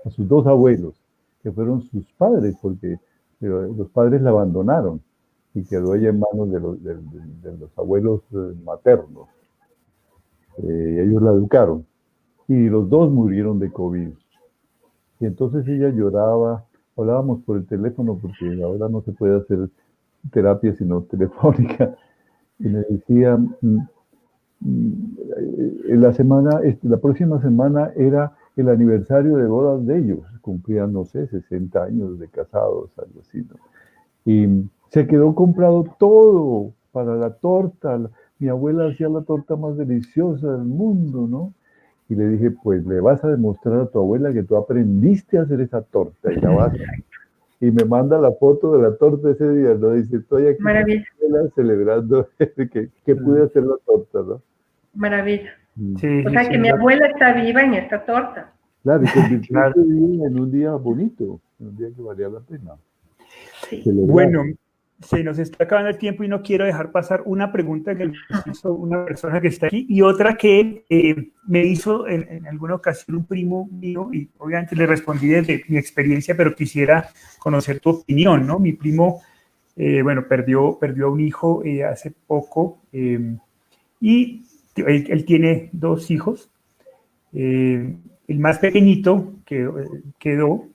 [0.05, 0.95] a sus dos abuelos,
[1.43, 2.97] que fueron sus padres, porque
[3.41, 5.01] los padres la abandonaron
[5.55, 9.29] y quedó ella en manos de los, de, los abuelos eh, maternos.
[10.59, 11.87] Eh, ellos la educaron
[12.49, 14.09] y los dos murieron de COVID.
[15.21, 16.65] Y entonces ella lloraba,
[16.97, 19.69] hablábamos por el teléfono porque ahora no se puede hacer
[20.31, 21.97] terapia sino telefónica.
[22.59, 23.79] Y me decía, mm,
[24.61, 25.17] mm,
[25.89, 31.05] la semana, este, la próxima semana era el aniversario de bodas de ellos, cumplían, no
[31.05, 33.47] sé, 60 años de casados, algo así,
[34.27, 37.99] Y se quedó comprado todo para la torta,
[38.43, 41.55] mi abuela hacía la torta más deliciosa del mundo, ¿no?
[42.09, 45.43] Y le dije, pues le vas a demostrar a tu abuela que tú aprendiste a
[45.43, 46.73] hacer esa torta y la vas
[47.61, 49.93] Y me manda la foto de la torta ese día, ¿no?
[49.93, 50.61] Dice, estoy aquí
[51.55, 54.43] celebrando que, que, pude hacer la torta, ¿no?
[54.95, 55.51] Maravilla.
[55.77, 56.27] Mm.
[56.27, 58.53] o sea, que mi abuela está viva en esta torta.
[58.83, 59.57] Claro, y convirtió
[60.27, 62.73] en un día bonito, en un día que valía la pena.
[63.87, 64.43] Bueno,
[65.03, 68.15] se nos está acabando el tiempo y no quiero dejar pasar una pregunta que me
[68.51, 73.17] hizo una persona que está aquí y otra que eh, me hizo en, alguna ocasión
[73.19, 78.47] un primo mío y obviamente le respondí desde mi experiencia, pero quisiera conocer tu opinión,
[78.47, 78.59] ¿no?
[78.59, 79.23] Mi primo,
[79.77, 82.79] eh, bueno, perdió, perdió a un hijo eh, hace poco
[84.01, 84.43] y
[84.77, 86.51] él, tiene dos hijos.
[87.33, 87.99] el
[88.39, 89.69] más pequeñito que
[90.19, 90.72] quedó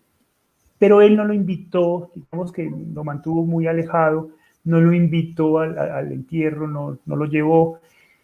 [0.79, 4.29] pero él no lo invitó, digamos que lo mantuvo muy alejado,
[4.63, 7.79] no lo invitó al, entierro, no, no, lo llevó.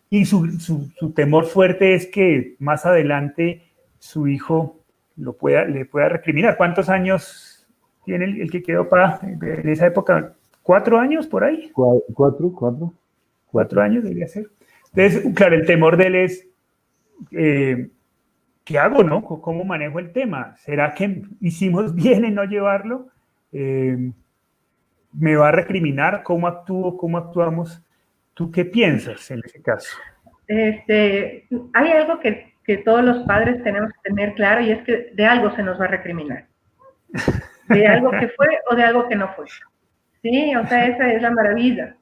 [0.09, 3.63] Y su, su, temor fuerte es que más adelante
[3.97, 4.79] su hijo
[5.15, 6.57] lo pueda, le pueda recriminar.
[6.57, 7.65] ¿Cuántos años
[8.05, 10.35] tiene el, que quedó para en esa época?
[10.61, 11.71] ¿Cuatro años por ahí?
[11.73, 12.93] Cuatro, cuatro.
[13.47, 14.49] Cuatro años debería ser.
[14.93, 16.47] Entonces, claro, el temor de él es
[17.31, 17.89] eh,
[18.63, 19.23] ¿qué hago, no?
[19.23, 20.55] ¿Cómo manejo el tema?
[20.57, 23.07] ¿Será que hicimos bien en no llevarlo?
[23.51, 24.11] Eh,
[25.13, 26.23] ¿Me va a recriminar?
[26.23, 26.97] ¿Cómo actúo?
[26.97, 27.81] ¿Cómo actuamos?
[28.33, 29.95] ¿Tú qué piensas en ese caso?
[30.47, 35.11] Este, hay algo que, que todos los padres tenemos que tener claro y es que
[35.13, 36.47] de algo se nos va a recriminar.
[37.69, 39.45] De algo que fue o de algo que no fue.
[40.21, 41.95] Sí, o sea, esa es la maravilla.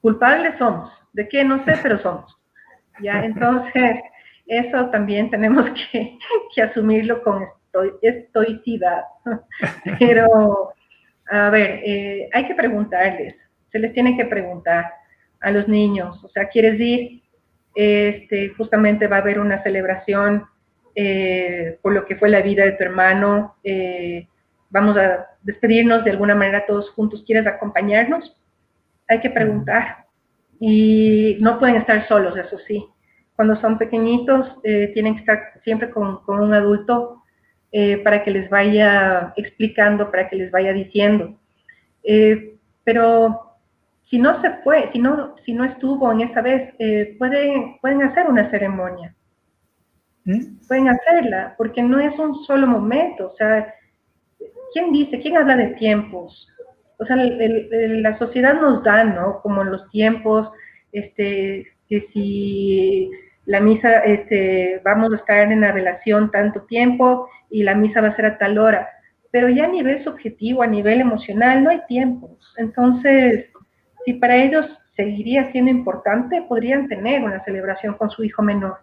[0.00, 0.92] Culpables somos.
[1.12, 1.44] ¿De qué?
[1.44, 2.38] No sé, pero somos.
[3.00, 3.96] Ya, entonces,
[4.48, 7.46] eso también tenemos que, asumirlo con
[8.02, 9.02] estoicidad.
[9.98, 10.72] Pero,
[11.30, 13.36] a ver, eh, hay que preguntarles,
[13.70, 14.90] se les tiene que preguntar
[15.40, 17.22] a los niños, o sea, ¿quieres ir?
[17.74, 20.46] Este, justamente va a haber una celebración
[20.96, 23.54] eh, por lo que fue la vida de tu hermano.
[23.62, 24.26] Eh,
[24.70, 27.22] vamos a despedirnos de alguna manera todos juntos.
[27.24, 28.34] ¿Quieres acompañarnos?
[29.06, 30.06] Hay que preguntar.
[30.58, 32.84] Y no pueden estar solos, eso sí
[33.38, 37.22] cuando son pequeñitos eh, tienen que estar siempre con, un adulto
[37.70, 41.38] eh, para que les vaya explicando, para que les vaya diciendo.
[42.02, 43.54] Eh, pero
[44.10, 46.74] si no se fue, si no, si no estuvo en esa vez,
[47.16, 49.14] pueden, pueden hacer una ceremonia.
[50.24, 50.66] ¿Mm?
[50.66, 53.30] Pueden hacerla, porque no es un solo momento.
[53.32, 53.72] O sea,
[54.72, 55.20] ¿quién dice?
[55.20, 56.48] ¿Quién habla de tiempos?
[56.98, 59.40] O sea, la sociedad nos da, ¿no?
[59.42, 60.50] Como los tiempos,
[60.90, 63.10] este, que si
[63.48, 68.08] la misa, este, vamos a estar en la relación tanto tiempo y la misa va
[68.08, 68.86] a ser a tal hora.
[69.30, 72.36] Pero ya a nivel subjetivo, a nivel emocional, no hay tiempo.
[72.58, 73.46] Entonces,
[74.04, 78.76] si para ellos seguiría siendo importante, podrían tener una celebración con su hijo menor.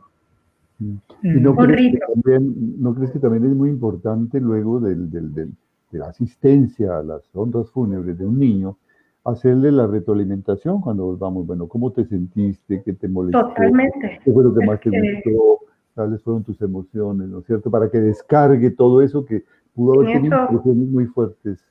[0.80, 0.98] Mm.
[1.22, 5.48] no, crees que también, ¿No crees que también es muy importante luego del, del, de
[5.92, 8.80] la asistencia a las honras fúnebres de un niño,
[9.26, 11.46] hacerle la retroalimentación cuando volvamos.
[11.46, 12.82] Bueno, ¿cómo te sentiste?
[12.84, 13.48] ¿Qué te molestó?
[13.48, 14.20] Totalmente.
[14.24, 15.60] ¿Qué fue lo que más te gustó?
[15.96, 17.28] ¿Cuáles fueron tus emociones?
[17.28, 17.72] ¿No es cierto?
[17.72, 21.66] Para que descargue todo eso que pudo haber tenido emociones muy fuertes.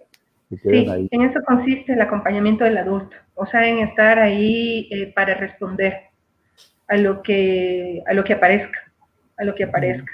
[0.51, 3.17] sí, en eso consiste el acompañamiento del adulto.
[3.35, 5.95] O sea, en estar ahí eh, para responder
[6.89, 8.79] a lo que a lo que aparezca,
[9.37, 10.13] a lo que aparezca.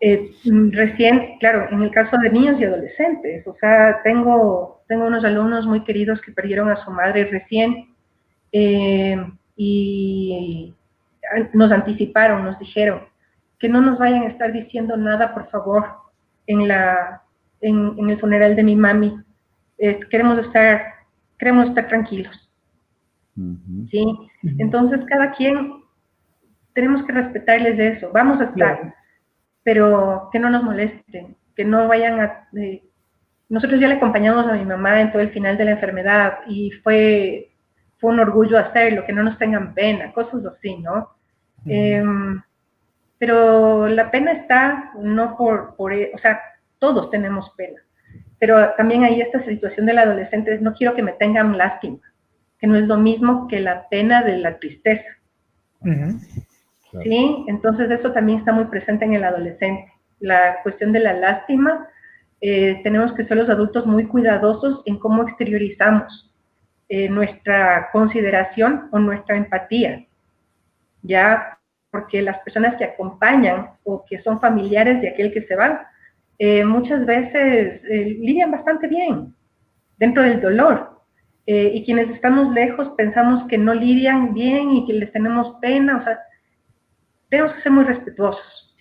[0.00, 0.30] Eh,
[0.72, 5.66] recién, claro, en el caso de niños y adolescentes, o sea, tengo, tengo unos alumnos
[5.66, 7.94] muy queridos que perdieron a su madre recién
[8.52, 9.16] eh,
[9.56, 10.74] y
[11.54, 13.00] nos anticiparon, nos dijeron
[13.58, 15.86] que no nos vayan a estar diciendo nada, por favor,
[16.46, 17.22] en, la,
[17.60, 19.18] en, el funeral de mi mami.
[19.78, 20.82] Eh, queremos, estar,
[21.38, 22.50] queremos estar tranquilos.
[23.90, 24.06] ¿Sí?
[24.58, 25.82] Entonces, cada quien
[26.74, 28.10] tenemos que respetarles de eso.
[28.12, 28.94] Vamos a estar
[29.66, 32.48] pero que no nos molesten, que no vayan a...
[33.48, 36.70] nosotros ya le acompañamos a mi mamá en todo el final de la enfermedad y
[36.84, 37.50] fue,
[37.98, 41.16] fue un orgullo hacerlo, que no nos tengan pena, cosas así, ¿no?
[41.66, 42.40] Em,
[43.18, 46.40] pero la pena está no por, por, o sea,
[46.78, 47.80] todos tenemos pena,
[48.38, 51.98] pero también hay esta situación del adolescente, no quiero que me tengan lástima,
[52.60, 55.08] que no es lo mismo que la pena de la tristeza.
[57.02, 57.44] ¿Sí?
[57.48, 59.92] Entonces eso también está muy presente en el adolescente.
[60.20, 61.88] La cuestión de la lástima,
[62.40, 66.32] eh, tenemos que ser los adultos muy cuidadosos en cómo exteriorizamos
[66.88, 70.06] eh, nuestra consideración o nuestra empatía.
[71.02, 71.58] Ya,
[71.90, 75.88] porque las personas que acompañan o que son familiares de aquel que se va,
[76.38, 79.34] eh, muchas veces lidian bastante bien
[79.98, 80.94] dentro del dolor.
[81.48, 86.02] y quienes estamos lejos pensamos que no lidian bien y que les tenemos pena, o
[86.02, 86.18] sea,
[87.28, 88.74] tenemos que ser muy respetuosos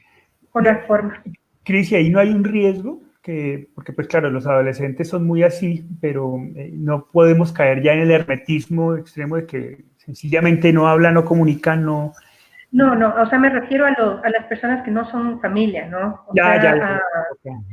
[0.52, 1.20] con las formas.
[1.64, 3.02] Cris, ¿y ahí no hay un riesgo?
[3.22, 7.94] Que, porque pues claro, los adolescentes son muy así, pero eh, no podemos caer ya
[7.94, 12.14] en el hermetismo extremo de que sencillamente no hablan, no comunican, no...
[12.72, 16.26] No, no, o sea, me refiero a, a las personas que no son familia, ¿no?
[16.36, 17.02] ya, ya,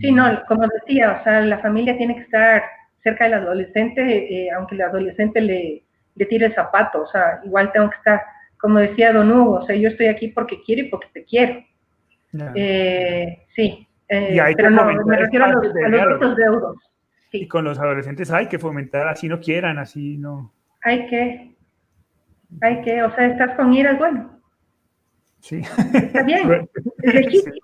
[0.01, 2.63] Sí, no, como decía, o sea, la familia tiene que estar
[3.03, 5.83] cerca del adolescente, eh, aunque el adolescente le,
[6.15, 8.23] le tire el zapato, o sea, igual tengo que estar
[8.63, 11.65] como decía Don Hugo, o sea, yo estoy aquí porque quiero y porque te quiero.
[12.55, 16.77] Eh, sí, eh, pero no, me refiero a los, a deudos.
[17.33, 20.53] Y con los adolescentes hay que fomentar, así no quieran, así no.
[20.85, 21.57] Hay que,
[22.61, 24.39] hay que, o sea, estás con ira, bueno.
[25.41, 25.61] Sí.
[25.93, 26.69] Está bien,
[27.03, 27.57] es legítimo.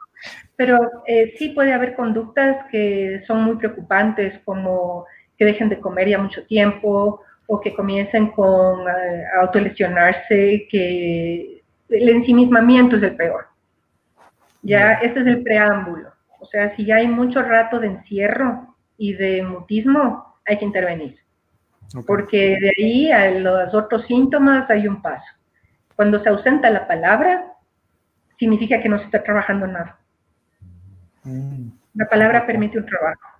[0.56, 6.08] Pero eh, sí puede haber conductas que son muy preocupantes, como que dejen de comer
[6.08, 13.46] ya mucho tiempo, o que comiencen con uh, autolesionarse, que el ensimismamiento es el peor.
[14.62, 16.12] Ya, este es el preámbulo.
[16.40, 21.18] O sea, si ya hay mucho rato de encierro y de mutismo, hay que intervenir.
[22.06, 25.24] Porque de ahí a los otros síntomas hay un paso.
[25.96, 27.54] Cuando se ausenta la palabra,
[28.38, 29.98] significa que no se está trabajando nada.
[31.24, 31.70] Mm.
[31.94, 33.37] La palabra permite un trabajo.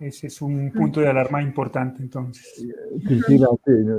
[0.00, 2.64] Ese es un punto de alarma importante, entonces.
[3.04, 3.48] Cristina,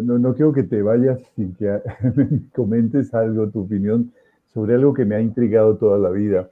[0.02, 1.80] no, no quiero que te vayas sin que
[2.56, 4.12] comentes algo, tu opinión
[4.54, 6.50] sobre algo que me ha intrigado toda la vida.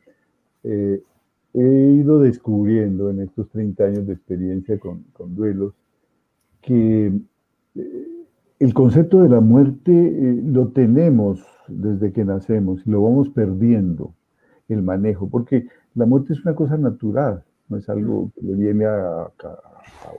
[0.63, 1.01] Eh,
[1.53, 5.73] he ido descubriendo en estos 30 años de experiencia con, con duelos
[6.61, 7.13] que
[7.75, 8.07] eh,
[8.59, 14.13] el concepto de la muerte eh, lo tenemos desde que nacemos y lo vamos perdiendo
[14.67, 18.85] el manejo, porque la muerte es una cosa natural no es algo que le viene
[18.85, 19.29] a,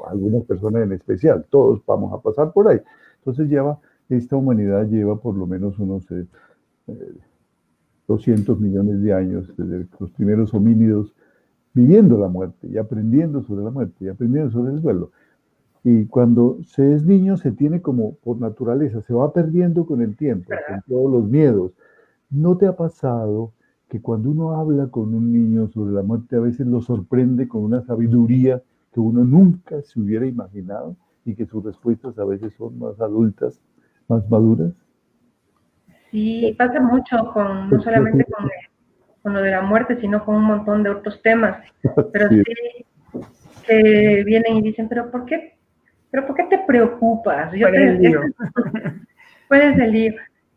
[0.08, 2.80] algunas personas en especial, todos vamos a pasar por ahí.
[3.18, 3.78] Entonces lleva,
[4.08, 6.06] esta humanidad lleva por lo menos unos
[8.06, 11.14] 200 eh, millones de años desde los primeros homínidos
[11.74, 15.10] viviendo la muerte y aprendiendo sobre la muerte y aprendiendo sobre el duelo.
[15.84, 20.16] Y cuando se es niño se tiene como por naturaleza, se va perdiendo con el
[20.16, 21.72] tiempo, con todos los miedos.
[22.30, 23.52] ¿No te ha pasado
[23.88, 27.64] que cuando uno habla con un niño sobre la muerte a veces lo sorprende con
[27.64, 28.62] una sabiduría
[28.92, 33.60] que uno nunca se hubiera imaginado y que sus respuestas a veces son más adultas,
[34.08, 34.72] más maduras?
[36.10, 38.48] Sí, pasa mucho con, no solamente con,
[39.22, 41.58] con lo de la muerte, sino con un montón de otros temas.
[42.12, 42.42] Pero sí,
[43.66, 45.58] que vienen y dicen, pero ¿por qué?
[46.10, 47.52] ¿Pero por qué te preocupas?
[47.52, 48.20] Yo te, el lío?
[49.48, 50.14] ¿Cuál el lío?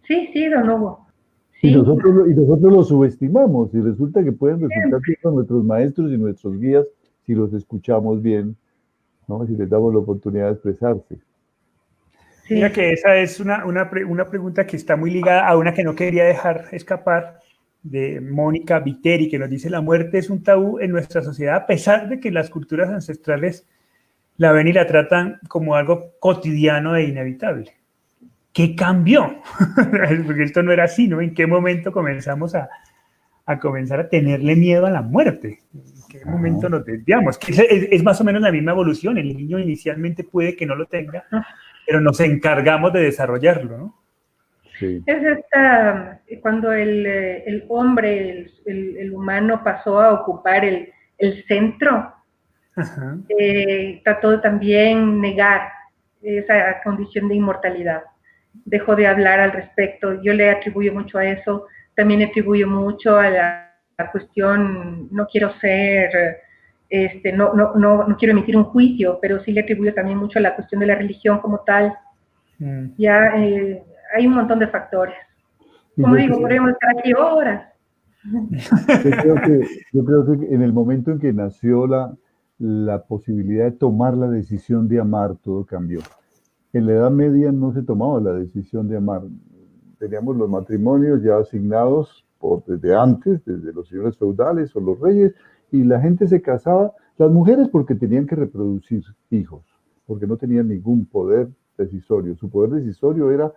[0.08, 1.08] Sí, sí, don Hugo.
[1.62, 6.18] Y, nosotros, y nosotros los subestimamos y resulta que pueden resultar siendo nuestros maestros y
[6.18, 6.86] nuestros guías
[7.26, 8.56] si los escuchamos bien,
[9.28, 9.46] ¿no?
[9.46, 11.20] si les damos la oportunidad de expresarse.
[12.50, 15.84] Mira que esa es una, una, una, pregunta que está muy ligada a una que
[15.84, 17.40] no quería dejar escapar
[17.84, 21.66] de Mónica Viteri, que nos dice la muerte es un tabú en nuestra sociedad, a
[21.66, 23.68] pesar de que las culturas ancestrales
[24.38, 27.72] la ven y la tratan como algo cotidiano e inevitable.
[28.54, 29.42] ¿Qué cambió?
[30.26, 31.22] Porque esto no era así, ¿no?
[31.22, 32.70] ¿En qué momento comenzamos a,
[33.46, 35.60] a comenzar a tenerle miedo a la muerte?
[35.74, 37.38] ¿En qué momento nos desviamos?
[37.38, 37.54] Que
[37.92, 39.18] es, más o menos la misma evolución.
[39.18, 41.26] El niño inicialmente puede que no lo tenga,
[41.86, 43.98] pero nos encargamos de desarrollarlo, ¿no?
[44.80, 45.04] Sí.
[45.06, 52.16] Es esta, cuando el, el hombre, el, el, humano pasó a ocupar el, el centro,
[53.30, 55.62] eh, trató de también negar
[56.24, 58.02] esa condición de inmortalidad
[58.66, 60.22] dejó de hablar al respecto.
[60.22, 61.68] Yo le atribuyo mucho a eso.
[61.96, 63.68] También atribuyo mucho a la,
[64.12, 66.40] cuestión, no quiero ser,
[66.90, 70.40] este, no, no, no, no, quiero emitir un juicio, pero sí le atribuyo también mucho
[70.40, 71.94] a la cuestión de la religión como tal.
[72.58, 72.86] Mm.
[72.98, 73.84] Ya eh,
[74.16, 75.16] hay un montón de factores.
[75.96, 77.72] Como digo, podríamos estar aquí horas.
[79.94, 82.16] Yo creo, que, en el momento en que nació la,
[82.58, 86.00] la posibilidad de tomar la decisión de amar, todo cambió.
[86.74, 89.24] En la Edad Media no se tomaba la decisión de amar.
[90.00, 95.34] Teníamos los matrimonios ya asignados por, desde antes, desde los señores feudales o los reyes,
[95.72, 99.64] y la gente se casaba, las mujeres porque tenían que reproducir hijos,
[100.06, 102.36] porque no tenían ningún poder decisorio.
[102.36, 103.54] Su poder decisorio era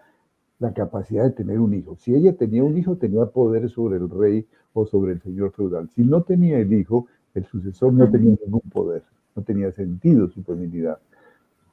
[0.59, 1.97] la capacidad de tener un hijo.
[1.97, 5.89] Si ella tenía un hijo, tenía poder sobre el rey o sobre el señor feudal.
[5.95, 9.03] Si no tenía el hijo, el sucesor no tenía ningún poder,
[9.35, 10.99] no tenía sentido su feminidad.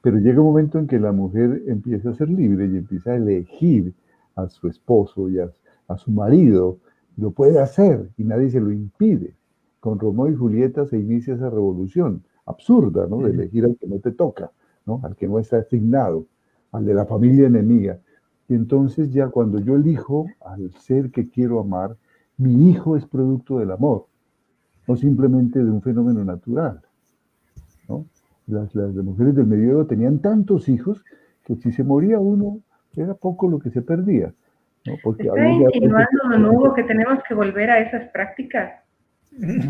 [0.02, 3.16] Pero llega un momento en que la mujer empieza a ser libre y empieza a
[3.16, 3.94] elegir
[4.34, 5.50] a su esposo y a,
[5.96, 6.78] su marido.
[7.16, 9.34] Lo puede hacer y nadie se lo impide.
[9.78, 13.18] Con Romeo y Julieta se inicia esa revolución absurda, ¿no?
[13.18, 14.50] De elegir al que no te toca,
[14.86, 15.00] ¿no?
[15.04, 16.26] Al que no está asignado,
[16.72, 17.98] al de la familia enemiga.
[18.48, 21.96] Y entonces ya cuando yo elijo al ser que quiero amar,
[22.38, 24.06] mi hijo es producto del amor,
[24.88, 26.80] no simplemente de un fenómeno natural.
[27.88, 28.06] ¿no?
[28.52, 31.02] Las, las, mujeres del medioevo tenían tantos hijos
[31.44, 32.60] que si se moría uno,
[32.96, 34.32] era poco lo que se perdía.
[34.86, 34.94] ¿no?
[35.02, 38.72] Porque Está insinuando, nuevo que tenemos que volver a esas prácticas.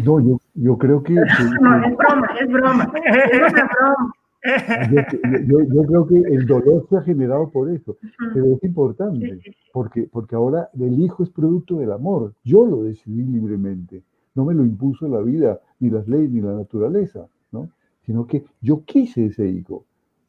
[0.04, 1.14] No, yo, yo creo que...
[1.60, 2.92] no, es broma, es broma.
[3.04, 4.14] Es una broma.
[5.46, 7.96] Yo, creo que el dolor se ha generado por eso,
[8.34, 9.40] pero es importante,
[9.72, 12.34] porque, porque ahora el hijo es producto del amor.
[12.42, 14.02] Yo lo decidí libremente,
[14.34, 17.28] no me lo impuso la vida, ni las leyes, ni la naturaleza.
[18.04, 19.84] Sino que yo quise ese hijo,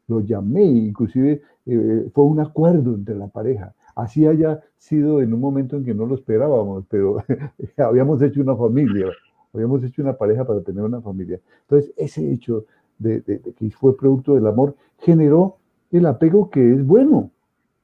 [0.07, 3.73] lo llamé, inclusive eh, fue un acuerdo entre la pareja.
[3.95, 7.23] Así haya sido en un momento en que no lo esperábamos, pero
[7.77, 9.07] habíamos hecho una familia,
[9.53, 11.39] habíamos hecho una pareja para tener una familia.
[11.61, 12.65] Entonces, ese hecho
[12.97, 13.21] de,
[13.57, 15.57] que fue producto del amor, generó
[15.91, 17.31] el apego que es bueno.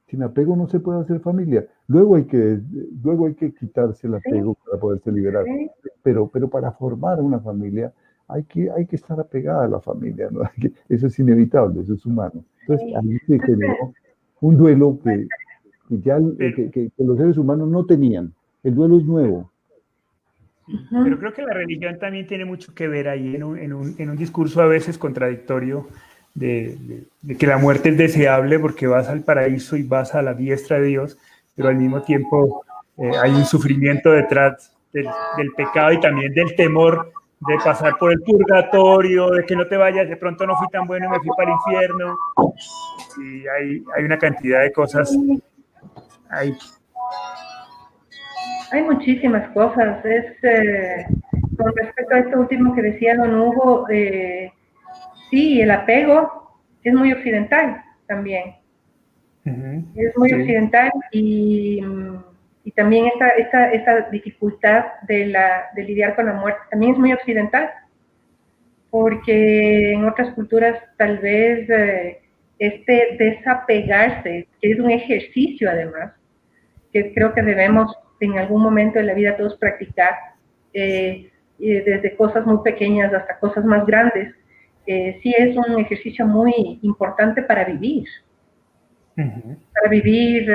[0.06, 1.66] Sin apego no se puede hacer familia.
[1.86, 2.60] Luego hay que,
[3.04, 5.44] luego hay que quitarse el apego para poderse liberar.
[6.02, 7.92] Pero, pero para formar una familia
[8.32, 10.28] hay que, hay que estar apegada a la familia.
[10.88, 12.44] eso es inevitable, eso es humano.
[12.62, 13.92] Entonces, a mí se generó
[14.40, 15.26] un duelo que,
[15.88, 18.32] ya que los seres humanos no tenían.
[18.62, 19.50] El duelo es nuevo.
[20.90, 23.94] Pero creo que la religión también tiene mucho que ver ahí en un, en un,
[23.98, 25.88] en un discurso a veces contradictorio
[26.34, 30.34] de, de, que la muerte es deseable porque vas al paraíso y vas a la
[30.34, 31.18] diestra de Dios,
[31.56, 32.62] pero al mismo tiempo
[32.98, 38.12] eh, hay un sufrimiento detrás del, del, pecado y también del temor de pasar por
[38.12, 41.18] el purgatorio, de que no te vayas, de pronto no fui tan bueno y me
[41.18, 42.16] fui para el infierno.
[43.18, 45.10] Y hay, hay una cantidad de cosas
[46.30, 46.56] ahí
[48.72, 50.04] hay muchísimas cosas.
[50.04, 51.06] Es, eh,
[51.56, 54.52] con respecto a esto último que decía don Hugo, eh,
[55.30, 58.54] sí, el apego es muy occidental también.
[59.44, 61.80] Es muy occidental y,
[62.70, 66.98] y también esta, esta, esta dificultad de, la, de lidiar con la muerte también es
[66.98, 67.68] muy occidental,
[68.90, 72.20] porque en otras culturas tal vez eh,
[72.60, 76.12] este desapegarse, que es un ejercicio además,
[76.92, 80.14] que creo que debemos en algún momento de la vida todos practicar,
[80.72, 81.28] eh,
[81.58, 84.32] desde cosas muy pequeñas hasta cosas más grandes,
[84.86, 88.06] eh, sí es un ejercicio muy importante para vivir,
[89.16, 90.48] para vivir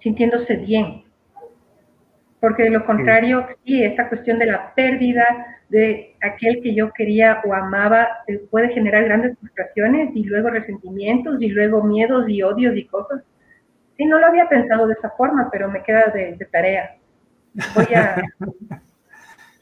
[0.00, 1.05] sintiéndose bien.
[2.46, 3.82] Porque de lo contrario, sí.
[3.82, 5.24] esta cuestión de la pérdida
[5.68, 8.06] de aquel que yo quería o amaba
[8.52, 13.22] puede generar grandes frustraciones y luego resentimientos y luego miedos y odios y cosas
[13.96, 16.96] Sí, no lo había pensado de esa forma, pero me queda de, tarea.
[17.74, 18.22] Voy a...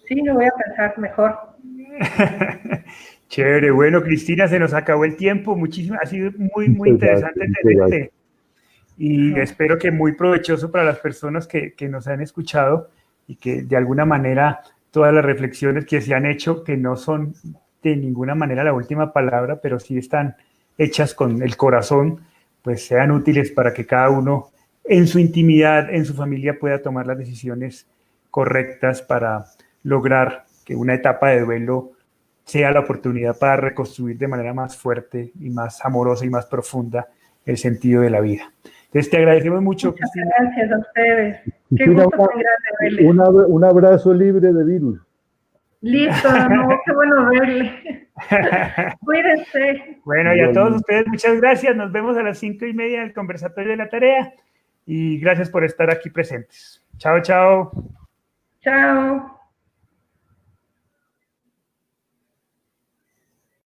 [0.08, 1.38] sí, lo voy a pensar mejor.
[3.28, 5.56] Chévere, bueno, Cristina, se nos acabó el tiempo.
[5.56, 8.12] Muchísimas, ha sido muy, muy interesante tenerte.
[8.96, 12.90] Y espero que muy provechoso para las personas que, que nos han escuchado
[13.26, 14.60] y que de alguna manera
[14.90, 17.34] todas las reflexiones que se han hecho, que no son
[17.82, 20.36] de ninguna manera la última palabra, pero sí están
[20.78, 22.20] hechas con el corazón,
[22.62, 24.50] pues sean útiles para que cada uno
[24.84, 27.86] en su intimidad, en su familia pueda tomar las decisiones
[28.30, 29.46] correctas para
[29.82, 31.92] lograr que una etapa de duelo
[32.44, 37.08] sea la oportunidad para reconstruir de manera más fuerte y más amorosa y más profunda
[37.44, 38.52] el sentido de la vida.
[38.94, 41.40] Entonces te agradecemos mucho, Muchas Gracias a ustedes.
[41.76, 42.30] Qué gusto
[43.48, 45.00] un abrazo libre de virus.
[45.80, 48.08] Listo, no, qué bueno verle.
[49.00, 49.98] Cuídense.
[50.04, 51.74] Bueno, y a todos ustedes, muchas gracias.
[51.74, 54.32] Nos vemos a las cinco y media del conversatorio de la tarea.
[54.86, 56.80] Y gracias por estar aquí presentes.
[56.96, 57.72] Chao, chao.
[58.62, 59.33] Chao.